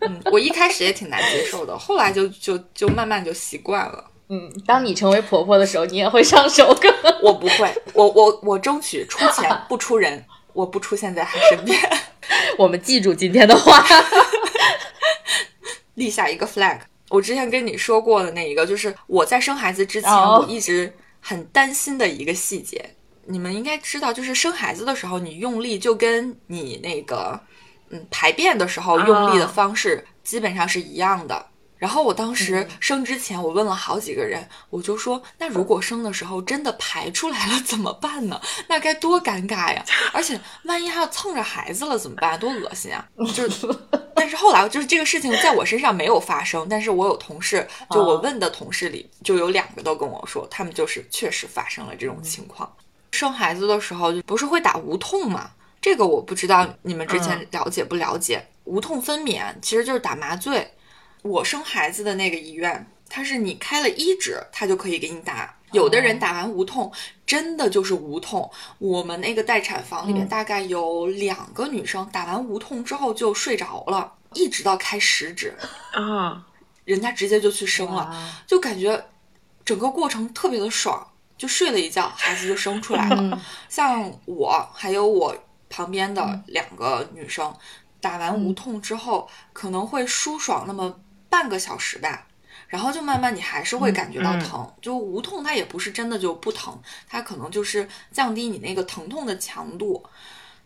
[0.01, 4.11] 嗯，我一开始也挺难接受的，后来就就就慢慢就习惯了。
[4.29, 6.77] 嗯，当你成为婆婆的时候，你也会上手
[7.23, 10.25] 我不会，我我我争取出钱不出人。
[10.57, 11.79] 我不出现在他身边，
[12.57, 13.85] 我们记住今天的话，
[15.97, 16.79] 立下一个 flag。
[17.11, 22.95] 我之前跟你说过的那一个，就是我在生孩子之前，我一直很担心的一个细节。
[23.27, 27.39] 你们应该知道，就是生孩子的时候，你用力就跟你那个
[27.91, 31.47] 嗯排便的时候用力的方式基本上是一样的。
[31.79, 38.41] 然后我当时生之前，我问了好几个人，我就说，那如果生的时候真的排出来了怎么办呢？
[38.69, 39.85] 那该多尴尬呀！
[40.12, 42.39] 而且万一还要蹭着孩子了怎么办？
[42.41, 43.07] 多恶心啊！
[43.35, 43.69] 就是，
[44.17, 52.75] 但是后来就是这个事情在我身上没有发生，但是我有同事，就我问的同事里就有两个都跟我说，他们就是确实发生了这种情况。
[53.12, 55.51] 生孩子的时候就不是会打无痛吗？
[55.81, 58.45] 这个我不知道你们之前了解不了解？
[58.65, 60.73] 无痛分娩其实就是打麻醉。
[61.27, 65.55] 我生孩子的那个医院，他是你开了一指，他就可以给你打。
[65.73, 66.91] 有的人打完无痛，
[67.27, 68.49] 真的就是无痛。
[68.79, 75.53] 我们那个待产房里面大概有两个女生打完无痛之后就睡着了，一直到开十指
[75.93, 76.47] 啊，
[76.85, 79.05] 人家直接就去生了，就感觉
[79.65, 81.05] 整个过程特别的爽，
[81.37, 83.43] 就睡了一觉，孩子就生出来了。
[83.69, 85.37] 像我还有我
[85.69, 87.53] 旁边的两个女生，
[88.01, 91.01] 打完无痛之后可能会舒爽那么。
[91.29, 92.27] 半个小时吧，
[92.69, 100.05] 然后就慢慢你还是会感觉到疼，就无痛它也不是真的就不疼，它可能就是降低你那个疼痛的强度。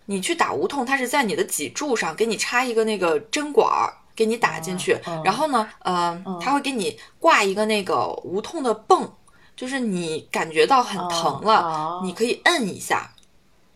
[0.06, 9.12] 你去打无痛，它是在你的脊柱上给你插一个那个针管儿，给你打进去，然后呢，嗯，它会给你挂一个那个无痛的泵，
[9.54, 13.12] 就是你感觉到很疼了，你可以摁一下，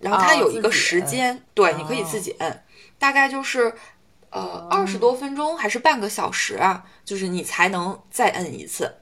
[0.01, 2.65] 然后它有一个时间，对，你可以自己摁，
[2.99, 3.75] 大概就是。
[4.35, 6.83] 呃，二十多分钟还是半个小时啊？
[7.05, 8.93] 就是你才能再摁一次，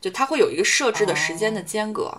[0.00, 2.12] 就它会有一个设置的时间的间隔。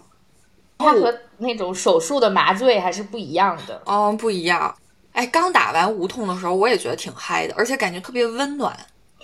[0.78, 3.82] 它和那种手术的麻醉还是不一样的。
[3.86, 4.74] 嗯，不一样。
[5.12, 8.74] 哎，刚打完无痛的时候，我也觉得挺嗨的，而且感觉特别温暖。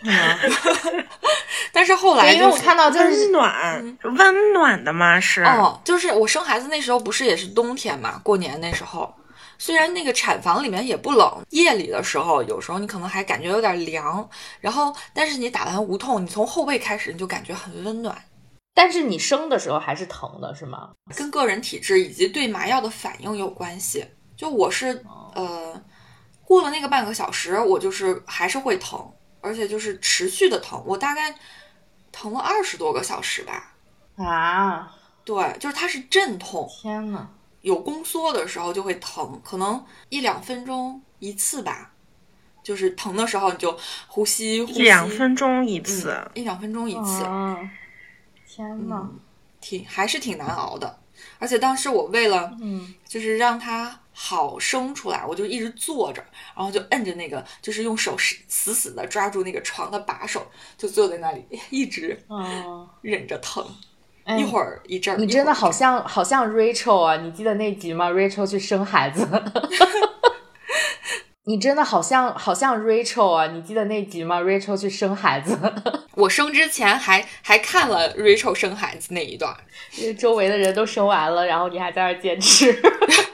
[1.72, 5.20] 但是后来，因为我看到温暖，温暖的吗？
[5.22, 5.42] 是。
[5.44, 8.20] 哦，就是我生孩子那时候不是也是冬天嘛？
[8.24, 9.16] 过年那时候。
[9.58, 18.22] 虽然那个产房里面也不冷，夜里的时候有时候你可能还感觉有点凉，然后但是你打完无痛，你从后背开始你就感觉很温暖。
[18.74, 20.92] 但是你生的时候还是疼的，是吗？
[21.16, 24.06] 跟个人体质以及对麻药的反应有关系。
[24.36, 25.82] 就我是呃，
[26.46, 31.34] 过了那个半个小时，我就是还是会疼，而且就是持续的疼，我大概
[32.12, 33.74] 疼了二十多个小时吧。
[34.18, 36.70] 啊，对，就是它是阵痛。
[36.70, 37.28] 天呐。
[37.62, 41.92] 有宫缩的时候就会疼，可能一两分钟一次吧，
[42.64, 47.26] 就是疼的时候你就呼吸，呼吸两分钟一次，一两分钟一次。
[48.48, 49.10] 天呐，
[49.60, 51.00] 挺还是挺难熬的。
[51.40, 56.24] 而且当时我为了，嗯，就是让它好生出来，我就一直坐着，
[56.56, 60.46] 然后就摁着那个，就是用手死死的抓住那个床的把手，
[60.78, 62.24] 就坐在那里一直
[63.02, 63.66] 忍着疼，
[64.38, 65.18] 一会儿一阵儿。
[65.18, 67.16] 你真的好像好像 Rachel 啊！
[67.18, 69.28] 你记得那集吗？Rachel 去生孩子。
[71.46, 73.48] 你真的好像好像 Rachel 啊！
[73.48, 75.58] 你记得那集吗？Rachel 去生孩子，
[76.16, 79.56] 我生之前还还看了 Rachel 生孩子那一段，
[79.98, 82.82] 因为周围的人都生完了，然后你还在那坚持。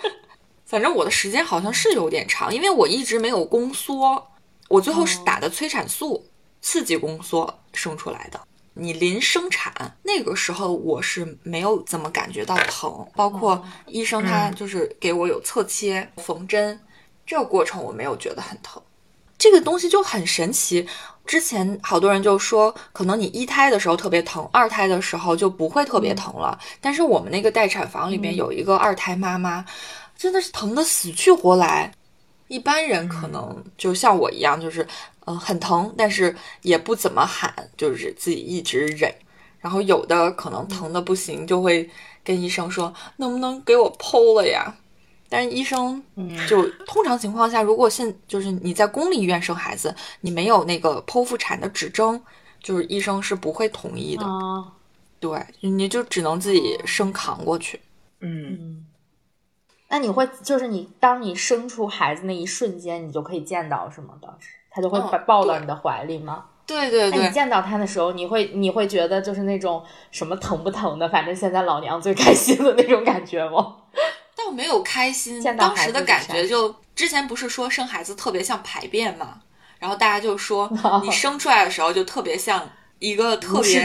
[0.63, 4.27] 反正我的时间好像是有点长，因为我一直没有宫缩，
[4.69, 6.29] 我最后是打的催产素
[6.61, 8.39] 刺激宫缩生出来的。
[8.75, 16.79] 你临生产那个时候，我是没有怎么感觉到疼，包括医生他就是给我有侧切缝针。
[17.25, 18.81] 这个过程我没有觉得很疼，
[19.37, 20.87] 这个东西就很神奇。
[21.25, 26.59] 之前好多人就说，可能你一胎的时候特别疼，二胎的时候就不会特别疼了。
[26.81, 29.63] 但是我们那个待产房里面有一个二胎妈妈，
[30.17, 31.91] 真的是疼的死去活来。
[32.53, 34.87] 一般人可能就像我一样，就是
[35.25, 39.11] 呃很疼，但是也不怎么喊，就是自己一直忍。
[39.59, 41.89] 然后有的可能疼的不行，就会
[42.23, 44.75] 跟医生说，能不能给我剖了呀？
[45.29, 46.03] 但是医生
[46.47, 52.21] 就通常情况下，如果现就是你在公立医院生孩子，你没有那个剖腹产的指征，
[52.61, 54.25] 就是医生是不会同意的。
[55.19, 57.79] 对，你就只能自己生扛过去。
[58.19, 58.85] 嗯，
[59.93, 64.11] 那你会就是你当你生出孩子那一瞬间，你就可以见到什么？
[64.19, 66.45] 当时他就会把抱到你的怀里吗？
[66.65, 67.19] 对对对。
[67.19, 73.75] 那你见到他的时候，你会你会觉得就是那种什么疼不疼的，反正现在老娘最开心的那种感觉吗？
[74.35, 79.41] 倒没有开心，当时的感觉就之前不是说生孩子特别像排便嘛，
[79.77, 80.67] 然后大家就说
[81.05, 83.81] 你生出来的时候就特别像一个特别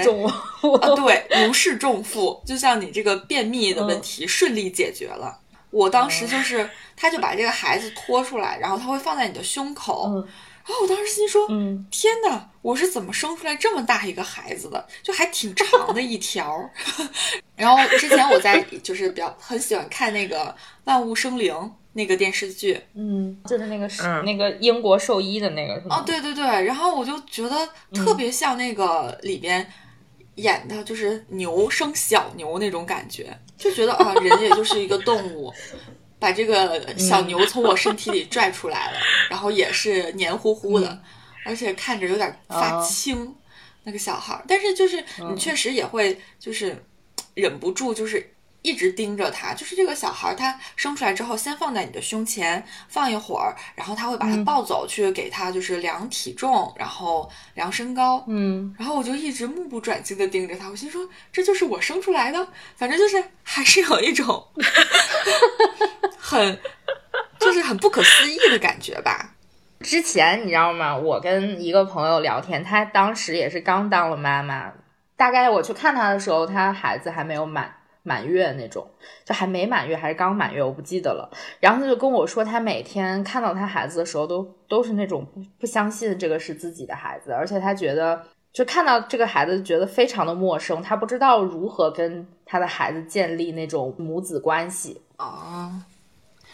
[0.81, 5.41] 啊，对，如释重负，就像你这个便秘的问题顺利解决了。
[5.71, 10.25] 我当时就是，他就把这个孩子拖出来，然后他会放在你的胸口。
[10.67, 14.87] 然后我当时心说：“嗯，天哪，我是怎么生出来这么大一个孩子的？
[15.03, 16.71] 就还挺长的一条。
[17.57, 20.45] ”然后之前我在就是比较很喜欢看那个
[20.85, 21.55] 《万物生灵》
[21.95, 26.01] 那个电视剧，嗯，就是那个是那个英国兽医的那个是吗？
[26.01, 26.45] 哦，对对对。
[26.45, 29.67] 然后我就觉得特别像那个里边
[30.35, 35.53] 演的，就是牛生小牛那种感觉，就觉得啊，人也就是一个动物。
[36.21, 38.99] 把这个小牛从我身体里拽出来了，
[39.31, 41.01] 然后也是黏糊糊的，
[41.45, 43.33] 而且看着有点发青，
[43.85, 44.43] 那个小孩。
[44.49, 46.85] 但是就是你确实也会就是
[47.35, 48.35] 忍不住就是。
[48.69, 64.47] 一直盯着他，就是这个小孩，他生出来之后，先放在你的胸前放一会儿，然后他会把他抱走去给他就是量体重，然后量身高，嗯，然后我就一直目不转睛的盯着他，我心说这就是我生出来的，反正就是还是有一种
[66.19, 66.61] 很
[67.41, 69.35] 就是很不可思议的感觉吧。
[69.81, 70.95] 之前你知道吗？
[70.95, 74.73] 我跟一个朋友聊天，他当时也是刚当了妈妈，
[75.17, 77.73] 大概我去看他的时候，他孩子还没有满。
[78.09, 78.89] 满月那种，
[79.27, 81.29] 就还没满月，还是刚满月，我不记得了。
[81.61, 95.85] 然后他就跟我说，他每天看到他孩子的时候，都都是那种不不相信这个是自己的孩子，而且他觉得，就看到这个孩子觉得非常的陌生，他不知道如何跟他的孩子建立那种母子关系啊，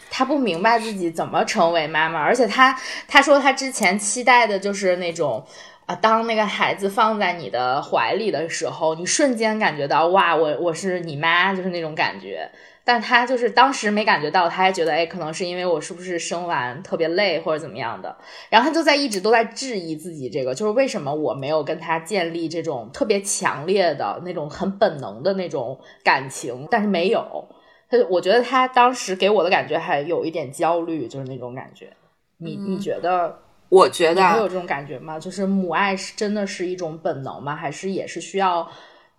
[0.09, 5.45] 他不明白自己怎么成为妈妈，而且他他说他之前期待的就是那种。
[5.85, 12.49] 啊，当那个孩子放在你的怀里的时候，你瞬间感觉到哇，我我是你妈，就是那种感觉。
[12.83, 18.15] 但他就是当时没感觉到，他还觉得哎，可能是因为我是不是生完特别累或者怎么样的。
[18.49, 27.47] 然后他就在一直都在质疑自己这个，就是为什么我没有跟他建立这种特别强烈的那种很本能的那种感情，但是没有。
[27.89, 31.91] 他我觉得他当时给我的感觉还有一点焦虑，就是那种感觉。
[32.37, 33.44] 你你觉得？
[33.75, 35.19] 我觉得会有这种感觉吗？
[35.19, 37.53] 就是母爱是真的是一种本能吗？
[37.55, 38.65] 还是也是需要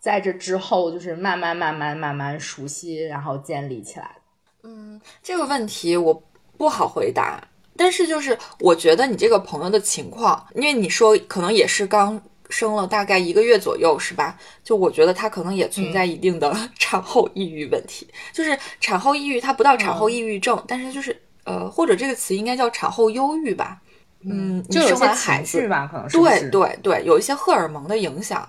[0.00, 4.16] 在这之后，就是慢慢慢慢慢慢熟悉，然后建立起来
[4.62, 6.22] 嗯，这个问题我
[6.56, 7.42] 不好回答。
[7.76, 12.18] 但是就是我觉得你这个朋友的情况，因为你说可能也是刚
[12.48, 14.38] 生了大概一个月左右，是吧？
[14.64, 18.08] 就我觉得他可能也存在一定的 产后抑郁问题。
[18.32, 23.82] 就是产后抑郁，它不到产后抑郁症，但是就是呃，或者这个词应该叫产后忧郁吧。
[24.22, 28.48] 嗯，就有些孩子吧，可能是对对对，有一些荷尔蒙的影响，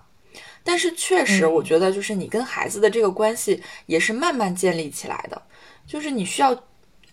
[0.64, 5.42] 但是确实，我觉得就是你跟孩子的这个关系也是慢慢建立起来的，
[5.86, 6.54] 就是你需要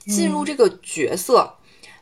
[0.06, 1.52] 进入这个角色，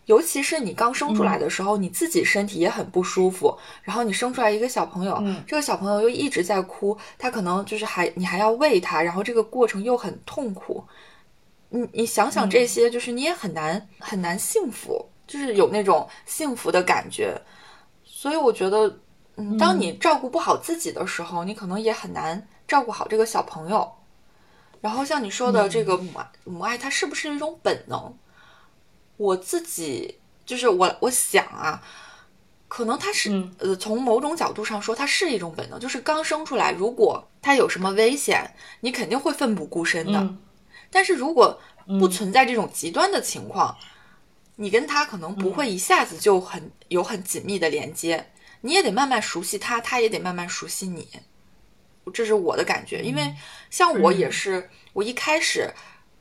[0.06, 10.84] 尤其是你刚生出来的时候，你自己身体也很不舒服，然后你生出来一个小朋友，这个小朋友又一直在哭，他可能就是还你还要喂他，然后这个过程又很痛苦。
[11.70, 17.40] 你你想想这些，就是你也很难很难幸福，就是有那种幸福的感觉。
[18.04, 18.98] 所以我觉得，
[19.36, 23.90] 嗯，当你照顾不好自己的时候，你可能也很难照顾好这个小朋友。
[24.82, 28.14] 然后像你说的这个母爱，母爱它是不是一种本能？
[29.16, 31.82] 我自己就是我，我想啊，
[32.68, 35.80] 可能它是呃，从某种角度上说，它是一种本能。
[35.80, 40.34] 就是刚生出来，如果它有什么危险，你肯定会奋不顾身的。
[40.90, 41.58] 但是如果
[41.98, 43.74] 不存在这种极端的情况，
[44.56, 48.30] 你跟他可能不会一下子就很有很紧密的连接，
[48.60, 51.08] 你也得慢慢熟悉他，他也得慢慢熟悉你。
[52.12, 53.34] 这是我的感觉，因为
[53.70, 55.72] 像我也是，我一开始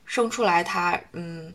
[0.04, 1.52] 生出来他，嗯，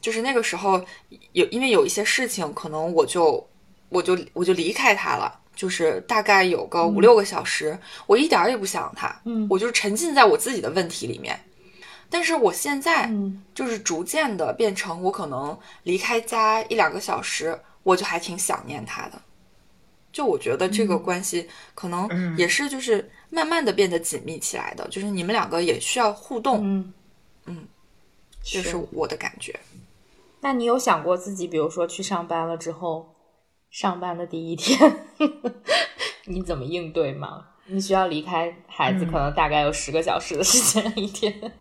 [0.00, 0.84] 就是那个时候
[1.32, 3.48] 有，因为有一些事情，可能我就
[3.88, 11.40] 我就我就离开他了，就是大概有个五六个小时，我一点儿也不想他，嗯，我就沉浸在我自己的问题里面。
[12.10, 13.08] 但是我现在
[13.54, 19.22] 就是逐渐的变成，我可能离开家一两个小时，我就还挺想念他的。
[20.12, 26.92] 就我觉得这个关系可能也是就是慢慢的变得紧密起来的，就是你们两个也需要互动，嗯
[27.46, 27.68] 嗯，
[28.42, 29.58] 这是我的感觉。
[30.40, 33.14] 那你有想过自己，比如说去上班了之后，
[33.70, 35.06] 上班的第一天
[36.26, 37.46] 你怎么应对吗？
[37.66, 41.52] 你需要离开孩子，可能大概有十个小时的时间一天。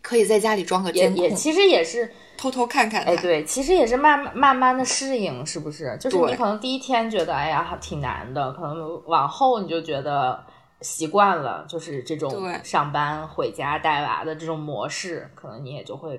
[0.00, 2.10] 嗯，可以在家里装个监控，也其实也是。
[2.36, 5.94] 偷偷看看，哎，对，其实也是慢慢慢慢的适应，是不是？
[6.00, 10.42] 就是你可能第一天觉得，哎呀，挺难的，可能往后你就觉得
[10.80, 16.18] 习惯了，就是这种上班回家带娃的这种模式，可能你也就会，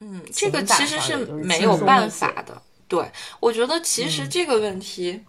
[0.00, 2.62] 嗯，这个其实是没有办法的。
[2.88, 3.04] 对，
[3.38, 5.22] 我觉得其实这个问题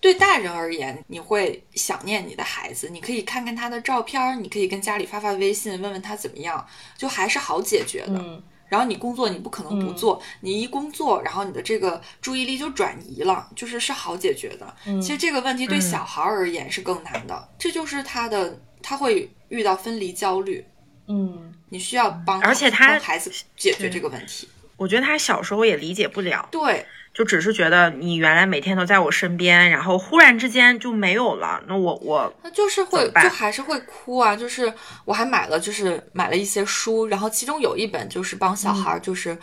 [0.00, 8.42] 对大人而言，你会想念你的孩子，你可以看看他的照片，你可以跟家里发发微信，问问他怎么样，就还是好解决的。
[8.70, 10.22] 然后你工作，你不可能不做。
[10.40, 14.74] 你一工作，然后你的这个注意力就转移了，就是是好解决的。
[15.02, 20.64] 其实这个问题对小孩而言是更难的，这就是他的他会遇到分离焦虑。
[21.08, 24.48] 嗯，你需要帮，而且他孩子解决这个问题。
[24.76, 26.48] 我觉得他小时候也理解不了。
[26.50, 26.86] 对。
[27.12, 34.36] 就只是觉得你原来每天都在我身边，然后忽然之间就没有了，那我我那就是会就还是会哭啊。
[34.36, 34.72] 就是
[35.04, 39.36] 我还买了，就是买了一些书，然后其中有一本就是帮小孩就是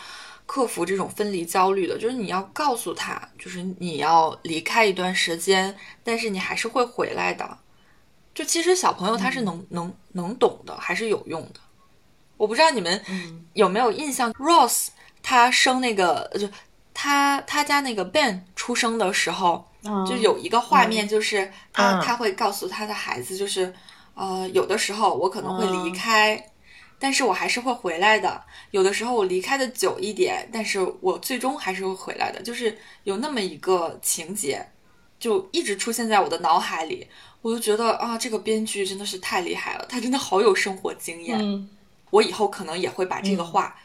[0.45, 7.57] 克服这种分离焦虑的，就是你要告诉他，就是你要离开一段时间，但是你还是会回来的。
[8.33, 11.59] 就其实小朋友他是能能能懂的，还是有用的。
[12.37, 13.03] 我不知道你们
[13.53, 14.87] 有没有印象，Rose
[15.21, 16.47] 他生那个就。
[16.99, 19.63] 他他家那个 Ben 出生的时候，
[20.09, 23.71] 就有一个画面，就是他他会告诉他的孩子，就是
[24.15, 26.43] 呃，有的时候我可能会离开，
[26.97, 28.41] 但是我还是会回来的。
[28.71, 32.41] 有的时候我离开的久一点，但是我最终还是会回来的。
[32.41, 34.65] 就是有那么一个情节，
[35.19, 37.07] 就一直出现在我的脑海里。
[37.43, 41.69] 我就觉得啊，这个编剧真的是太厉害了，他真的好有生活经验。
[42.09, 43.75] 我以后可能也会把这个话。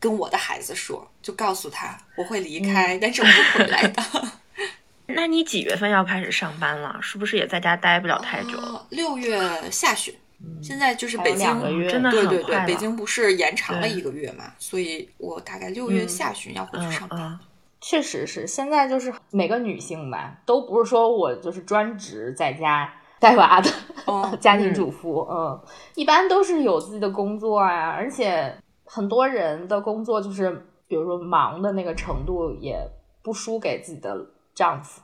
[0.00, 4.02] 跟我的孩子说，就告诉他我会离开， 但是我会回来的。
[5.10, 6.98] 那你几月份要开始上班了？
[7.00, 8.86] 是不是也在家待不了太久了？
[8.90, 9.38] 六月
[9.70, 10.14] 下旬，
[10.62, 14.52] 现在就是北京，真的对对对，北京不是延长了一个月嘛？
[14.58, 17.38] 所以我大概六月下旬要回去上班。
[17.80, 23.70] 确实是，现在就是每个女性吧，都不是说我就是专职在家带娃的
[24.38, 25.58] 家庭主妇，嗯，
[25.94, 28.54] 一般都是有自己的工作啊，而且。
[28.90, 32.80] 很多人的工作就是，比如说忙的那个程度也
[33.22, 35.02] 不输给自己的丈夫，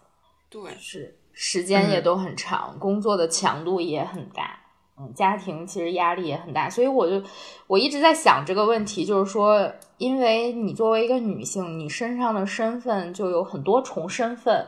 [0.49, 4.59] 对，是时间也都很长，工作的强度也很大，
[4.99, 7.23] 嗯，家庭其实压力也很大，所以我就
[7.67, 14.67] 我一直在想这个问题，就是说，因为你作为一个女性，你身上的身份就有很多重身份，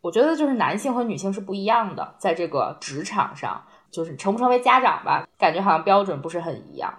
[0.00, 6.94] 我觉得就是男性和女性是不一样的，在这个职场上，就是成不成为家长吧，感觉好像标准不是很一样。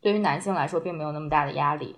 [0.00, 1.96] 对于男性来说，并没有那么大的压力，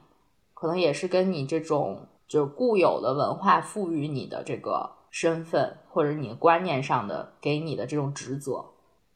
[0.55, 8.65] 可能也是跟你这种就是固有的文化赋予你的这个身份，或者你观念上的给你的这种职责，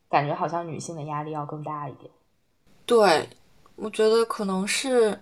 [0.09, 2.09] 感觉好像女性的压力要更大一点。
[2.85, 3.29] 对，
[3.75, 5.21] 我觉得可能是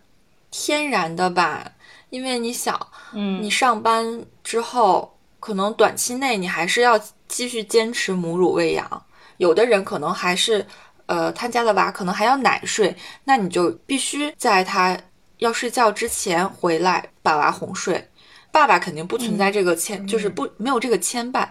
[0.51, 1.73] 天然的吧，
[2.11, 2.79] 因为你想，
[3.15, 9.07] 嗯，你上班之后，可能短期内你还是要继续坚持母乳喂养，
[9.39, 10.67] 有的人可能还是。
[11.07, 14.99] 呃，他家的娃可能还要奶睡，那你就必须在他
[15.39, 18.09] 要睡觉之前回来把娃哄睡。
[18.51, 21.49] 爸爸肯定不存在这个牵，就是不没有这个牵绊。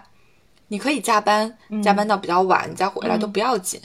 [0.68, 3.80] 你可以加班，加班到比较晚，你再回来都不要紧。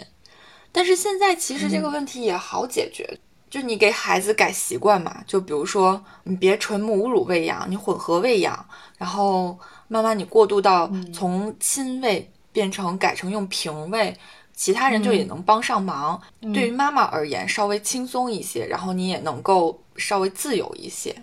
[0.72, 8.65] 但是现在其实这个问题也好解决，就你给孩子改习惯嘛，就比如说你别纯母乳喂养，你混合喂养，
[8.97, 9.59] 然后
[9.89, 14.17] 慢慢你过渡到从亲喂变成改成用瓶喂，
[14.60, 16.22] 其他人就也能帮上忙。
[16.53, 21.16] 对于妈妈而言，稍微轻松一些，然后你也能够稍微自由一些。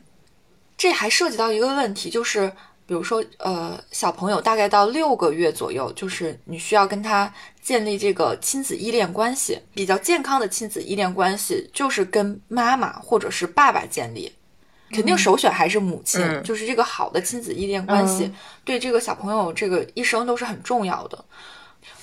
[0.74, 2.50] 这还涉及到一个问题，就是。
[2.88, 9.58] 比如说，呃，小朋友大概到六个月左右，就是你需要跟他建立这个亲子依恋关系。
[9.74, 14.32] 比较健康的亲子依恋关系，就是跟妈妈或者是爸爸建立，
[14.92, 16.22] 肯定首选还是母亲。
[16.44, 18.30] 就是这个好的亲子依恋关系，
[18.64, 21.24] 对这个小朋友这个一生都是很重要的。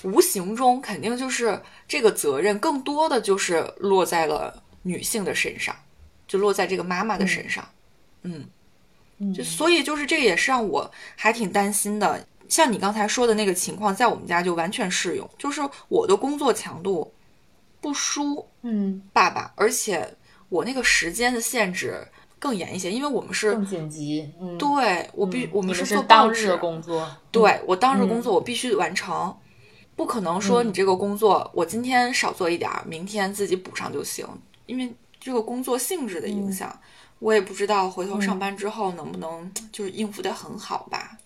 [0.04, 5.76] 无形中，肯定就是这个责任更多的就是落在了女性的身上，
[6.28, 7.68] 就落在这个妈妈的身上。
[8.24, 8.46] 嗯。
[9.34, 17.14] 就所以就是这个也是让我还挺担心的，像你刚才说的那个情况，在我们家就完全适用，就是我的工作强度
[17.80, 20.16] 不输嗯爸爸，而且
[20.50, 22.06] 我那个时间的限制
[22.38, 24.30] 更严一些，因为我们是更紧急，
[24.60, 29.34] 对我必我们是做当日工作，对我当日工作我必须完成，
[29.96, 34.28] 不可能说你这个工作我今天少做一点，明天自己补上就行，
[34.66, 36.80] 因为这个工作性质的影响。
[37.20, 41.18] 我也不知道回头上班之后能不能就是应付的很好吧，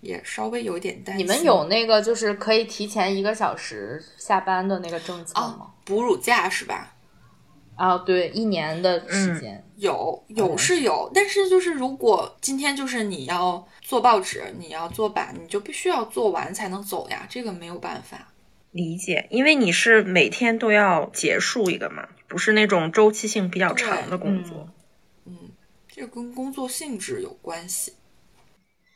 [0.00, 1.26] 也稍微有点担心。
[1.26, 5.72] 你们有那个就是可以提前一个小时下班的那个政策吗？
[5.84, 6.94] 哺乳假是吧？
[7.74, 18.32] 啊，对，一年的时间有有是有，但是就是如果今天就是你要做报纸，你要做版，你就必须要做完才能走呀，这个没有办法
[18.72, 24.68] 理解，因为你是每天都要结束一个嘛，不是那种周期性比较长的工作。
[25.26, 25.38] 嗯
[25.86, 27.92] 这跟工作性质有关系。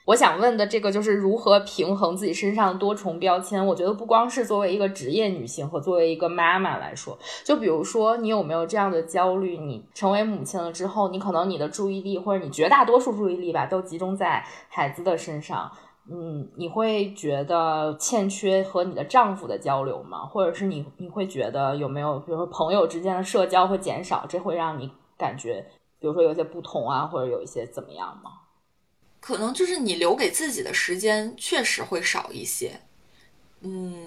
[0.06, 3.64] 我想问的这个就是如何平衡自己身上多重标签。
[3.64, 9.58] 我觉得不光是作为一个职业女性和作为一个妈妈来说，就比如说你有没有这样的焦虑？
[9.58, 15.70] 你成为母亲了之后，你可能你的注意力或者你绝大多数注意力吧，都集中在孩子的身上。
[16.10, 20.24] 嗯，你会觉得欠缺和你的丈夫的交流吗？
[20.24, 25.64] 或者是你你会觉得有没有，比如说朋友之间的社交会减少，这会让你感觉？
[26.00, 28.30] 比如说有些不同啊，或者有一些怎么样吗？
[29.20, 32.80] 可能就是你留给自己的时间确实会少一些。
[33.60, 34.06] 嗯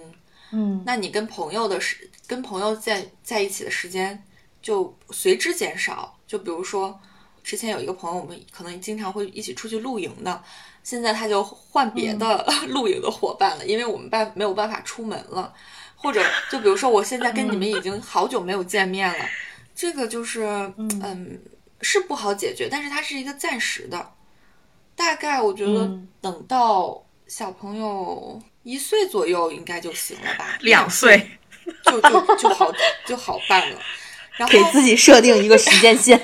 [0.52, 4.24] 嗯，那你跟朋友的时，跟朋友在在一起的时间
[4.62, 6.18] 就随之减少。
[6.28, 7.00] 就比如说，
[7.44, 10.44] 之前有一个朋友，我们可能经常会一起出去露营的，
[10.84, 15.54] 现在他就换别的 露营的伙伴了，因为我们办没有办法出门了。
[15.96, 19.26] 或者就比如说，我现在跟你们已经好久没有见面了，
[19.76, 20.44] 这个就是
[20.78, 21.40] 嗯。
[21.86, 24.14] 是不好解决，但是它是一个暂时的。
[24.96, 25.90] 大概我觉得
[26.22, 31.32] 等到小朋友一岁左右应该就行了吧，两岁
[31.86, 32.72] 就就就好
[33.06, 33.80] 就好办了。
[34.38, 36.20] 然后给自己设定一个时间线，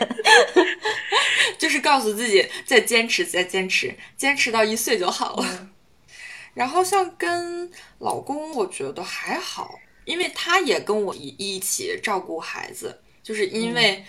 [1.60, 5.70] 就是告诉自己再坚持再坚持，坚持到一岁就好了。
[6.56, 14.06] 然后像跟老公，我觉得还好，因为他也跟我一一起照顾孩子，就是因为。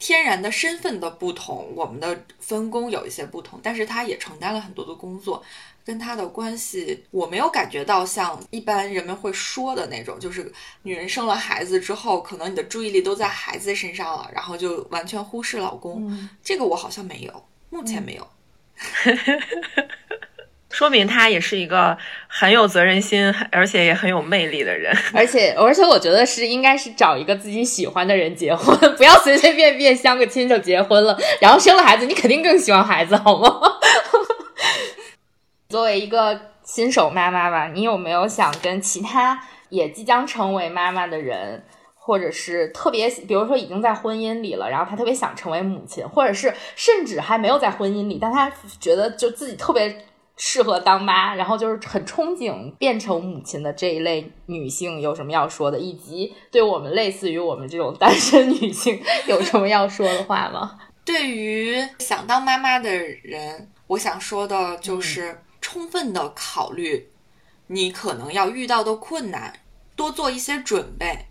[0.00, 5.40] 天然的身份的不同，我们的分工有一些不同，但是他也承担了很多的工作，
[5.84, 10.50] 跟他的关系我没有感觉到像一般人们会说的那种，就是
[10.82, 16.28] 女人生了孩子之后，可能你的注意力都在孩子身上了，然后就完全忽视老公。
[16.42, 18.26] 这个我好像没有，目前没有。
[20.70, 21.98] 说明他也是一个
[22.28, 24.96] 很有责任心，而且也很有魅力的人。
[25.12, 33.60] 而且，而且，我觉得是应该是找一个自己喜欢的人结婚， 不要随随便便相个亲就结婚了，然后生了孩子，你肯定更喜欢孩子，好吗？
[35.68, 41.64] 作为一个新手妈妈吧，你有没有想跟其他也即将成为妈妈的人，
[41.96, 48.50] 或者是特别，比如说已经在婚姻里了，然后他特别想成为母亲，或者是甚至还没有在婚姻里，但他
[48.80, 50.06] 觉得就自己特别。
[50.42, 55.78] 适合当妈，然后就是很憧憬变成母亲的这一类女性有什么要说的？
[55.78, 60.80] 以及对我们类似于我们这种单身女性 有什么要说的话吗？
[61.04, 67.10] 对于想当妈妈的人，我想说的就是充分的考虑
[67.66, 69.52] 你可能要遇到的困难，
[69.94, 71.26] 多做一些准备。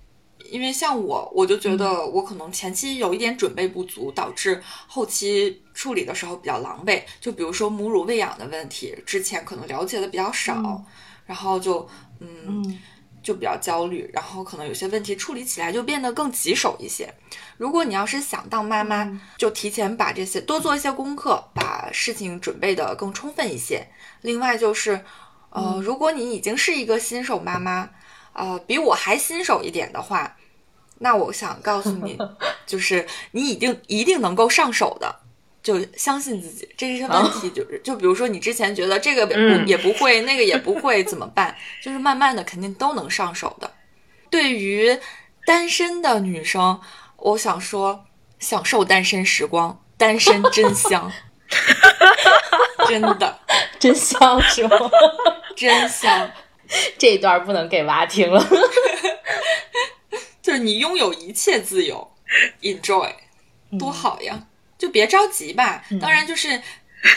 [0.51, 7.01] 因为像我，我就觉得我可能前期有一点准备不足，导致后期处理的时候比较狼狈。
[7.21, 10.83] 就比如说母乳喂养的问题，之前可能了解的比较少，
[11.25, 11.87] 然后就
[12.19, 12.79] 嗯，
[13.21, 17.13] 就比较焦虑，然后可能有些问题处理起来就变得更棘手一些。
[17.57, 23.85] 如果你要是想当妈妈，就提前把这些多做一些功课，把事情准备的更充分一些。
[24.21, 25.03] 另外就是，
[25.49, 27.89] 呃，如果你已经是一个新手妈妈，
[28.33, 30.37] 呃，比我还新手一点的话，
[30.99, 32.17] 那我想告诉你，
[32.67, 35.15] 就是你一定一定能够上手的。
[35.61, 39.27] 就相信自己，这些问题就是，就比如说你之前觉得这个
[39.65, 41.53] 也不会，那个也不会，怎么办？
[41.83, 43.69] 就是慢慢的肯定都能上手的。
[44.29, 44.97] 对于
[45.45, 46.79] 单身的女生，
[47.17, 48.05] 我想说，
[48.39, 51.11] 享受单身时光，单身真香，
[52.87, 53.39] 真的
[53.77, 54.77] 真香是吗？
[55.57, 56.31] 真香，
[56.97, 58.41] 这一段不能给娃听了。
[60.49, 62.11] 就是你拥有一切自由
[62.61, 63.13] ，enjoy，
[63.77, 64.47] 多好呀！
[64.79, 66.59] 就别着急吧，当然就是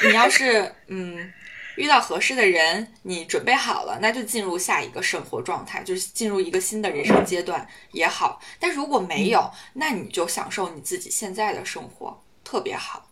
[0.04, 1.32] 你要是 嗯
[1.76, 8.38] 遇到合适的人，你准备好了，那就进入下一个生活状态，就是进入一个新的人生阶段也好。
[8.60, 13.08] 但如果没有，那你就享受你自己现在的生活，特别好。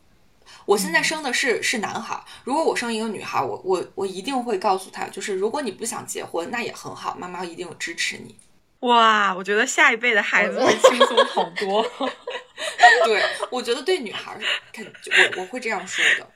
[0.67, 8.37] 我现在生的是是男孩，如果我生一个女孩，我我我一定会告诉她，就是如果你不想结婚，那也很好，妈妈一定支持你。
[8.81, 11.85] 哇，我觉得下一辈的孩子会轻松好多。
[13.05, 14.39] 对，我觉得对女孩
[14.73, 16.27] 肯我我会这样说的。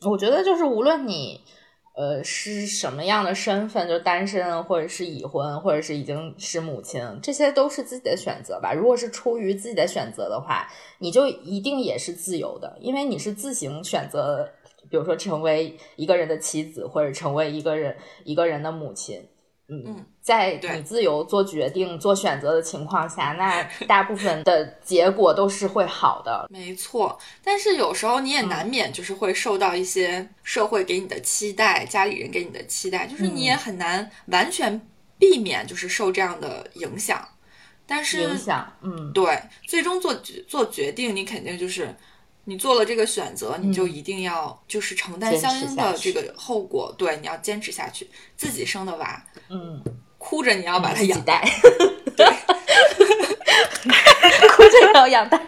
[0.08, 1.40] 我觉得就是无论你
[1.96, 8.74] 呃是什么样的身份，就单身或者是已婚，或者是已经是母亲，这些都是自己的选择吧。
[8.74, 14.52] 如果是出于自己的选择的话，你就一定也是自由的，因为你是自行选择，
[14.90, 19.26] 比如说成为一个人的妻子，或者成为一个人一个人的母亲。
[19.68, 26.46] 嗯，在你自由做决定、做选择的情况下，那大部分的结果都是会好的。
[26.52, 34.80] 没错，但是有时候你也难免就是会受到一些社会给你的期待、家里人给你的期待，就是你也很难完全
[35.18, 37.26] 避免就是受这样的影响。
[37.86, 40.14] 但是影响，嗯，对，最终做
[40.46, 41.94] 做决定，你肯定就是。
[42.46, 46.94] 你做了这个选择，你就一定要就是承担相应的这个后果。
[46.98, 48.08] 对，你要坚持下去。
[48.36, 49.82] 自己生的娃，嗯，
[50.18, 51.42] 哭着你要把他养大，
[52.16, 52.26] 对，
[54.48, 55.38] 哭着要养大。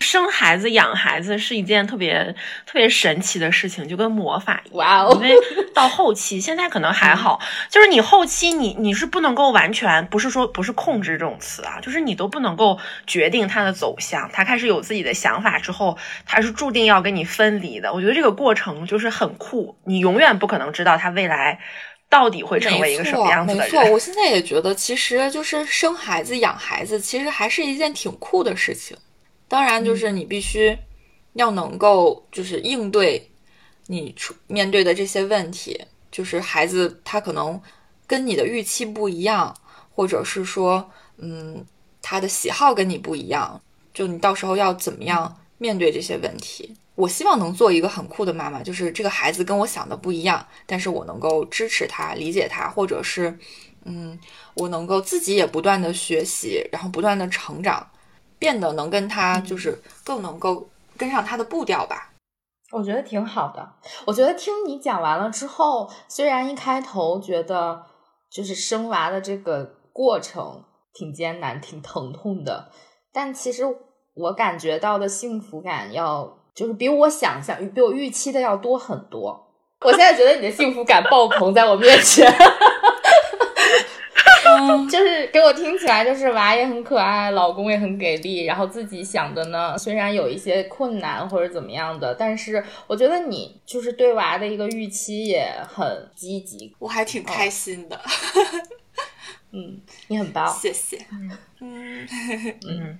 [0.00, 2.34] 生孩子养孩子是一件特别
[2.66, 4.76] 特别神奇的事情，就跟魔法一样。
[4.76, 5.20] 哇哦！
[5.22, 5.34] 因为
[5.74, 7.38] 到后期，现在可能还好，
[7.68, 14.28] 就是你后期你你是不能够完全不是说不是控制这种词啊，就是你都不能够决定它的走向。
[14.32, 15.96] 他开始有自己的想法之后，
[16.26, 17.92] 他是注定要跟你分离的。
[17.92, 21.60] 我觉得这个过程就是很酷，你永远不可能知道他未来
[22.08, 23.70] 到底会成为一个什么样子的人。
[23.70, 28.96] 没错，我现在也觉得，其实就是生孩子养孩子，其实还是一件挺酷的事情。
[29.50, 30.78] 当然，就是你必须
[31.32, 33.28] 要能够，就是应对
[33.88, 35.84] 你出面对的这些问题。
[36.12, 37.60] 就是孩子他可能
[38.06, 39.52] 跟你的预期不一样，
[39.92, 40.88] 或者是说，
[41.18, 41.66] 嗯，
[42.00, 43.60] 他的喜好跟你不一样。
[43.92, 46.72] 就你到时候要怎么样面对这些问题？
[46.94, 53.36] 我希望能做一个很酷的妈妈，就是这个孩子跟我想的不一样，但是我能够支持他、理解他，或者是，
[53.84, 54.16] 嗯，
[54.54, 57.90] 我能够自己也不断的学习，然后不断的成长。
[58.40, 60.68] 变得能跟他，就是更能够
[60.98, 62.10] 跟上他的步调吧。
[62.72, 63.74] 我觉得挺好的。
[64.06, 67.84] 我觉得听你讲完了之后，虽然一开头觉得
[68.30, 72.70] 就是生娃的这个过程挺艰难、挺疼痛的，
[73.12, 73.64] 但其实
[74.14, 79.48] 我感觉到的幸福感要就是比我想象、比我预期的要多很多。
[79.84, 82.30] 我现在觉得你的幸福感爆棚在我面前。
[84.88, 98.00] 就是给我听起来，就是娃也很可爱，老公也很给力，然后自己想的呢，虽然有一些困难或者怎么样的，但是我觉得你就是对娃的一个预期也很积极，我还挺开心的。
[99.52, 100.96] 嗯，你很棒，谢谢。
[101.60, 102.06] 嗯
[102.68, 102.98] 嗯，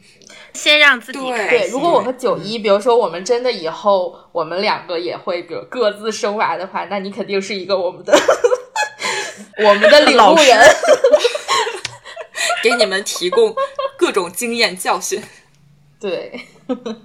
[0.52, 1.68] 先让自己对。
[1.70, 8.12] 如果我和九一，比如说我们真的以后我们两个也会比如各自生娃的话，那你肯定是一个我们的
[9.64, 10.58] 我们的领路人。
[12.62, 13.54] 给你们提供
[13.96, 15.22] 各种经验教训，
[16.00, 17.02] 对，嗯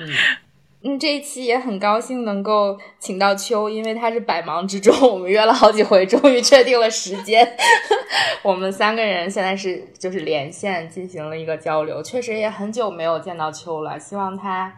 [0.84, 7.56] 嗯，这一期也很高兴能够请到秋，因为他是百忙之中，我们约了好几回，终于确定了时间。
[8.44, 13.98] 我们三个人现在是就是连线进行了一个交流，确实也很久没有见到秋了。
[13.98, 14.72] 希望他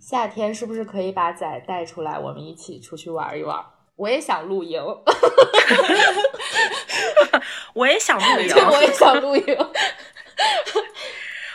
[0.00, 3.62] 夏天是不是可以把仔带出来，我们一起出去玩一玩。
[4.02, 4.82] 我也想露营，
[7.72, 9.56] 我也想露营，我也想露营。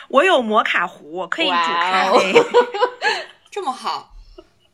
[0.08, 2.32] 我有摩卡壶，可以煮咖啡。
[3.52, 4.14] 这么好，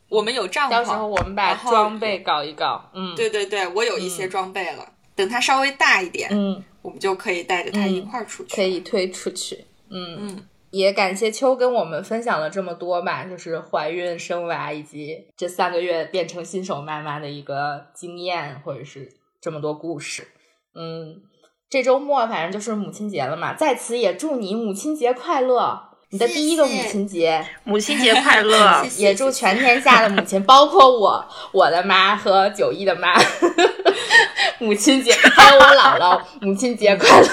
[0.08, 2.88] 我们有帐篷，到时候我们把装备搞一搞。
[2.92, 4.92] 嗯，对对对，我有一些装备了。
[5.16, 9.64] 等它稍微大一点，嗯，我们就可以带着它一块儿出去，可以推出去。
[9.90, 19.08] 嗯嗯，也感谢秋跟我们分享了这么多吧，就是怀孕生娃以及这三个月变成新手妈妈的一个经验，或者是
[19.40, 20.26] 这么多故事。
[20.74, 21.22] 嗯，
[21.70, 25.90] 这周末反正就是母亲节了嘛，在此也祝你母亲节快乐。
[26.10, 28.84] 你的第一个母亲节，母亲节快乐！
[28.98, 33.14] 也祝全天下的母亲，包括我、我的妈和九一的妈，
[34.58, 37.26] 母亲节还有我姥姥，母亲节快乐！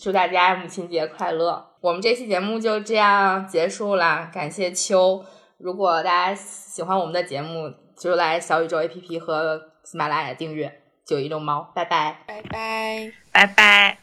[0.00, 1.62] 祝大家母亲节快乐！
[1.82, 5.22] 我们这期节目就这样结束啦，感谢秋。
[5.58, 13.99] 如果大家喜欢我们的节目，就来小宇宙 APP 和喜马拉雅订阅九一六猫，拜拜，拜拜，拜拜。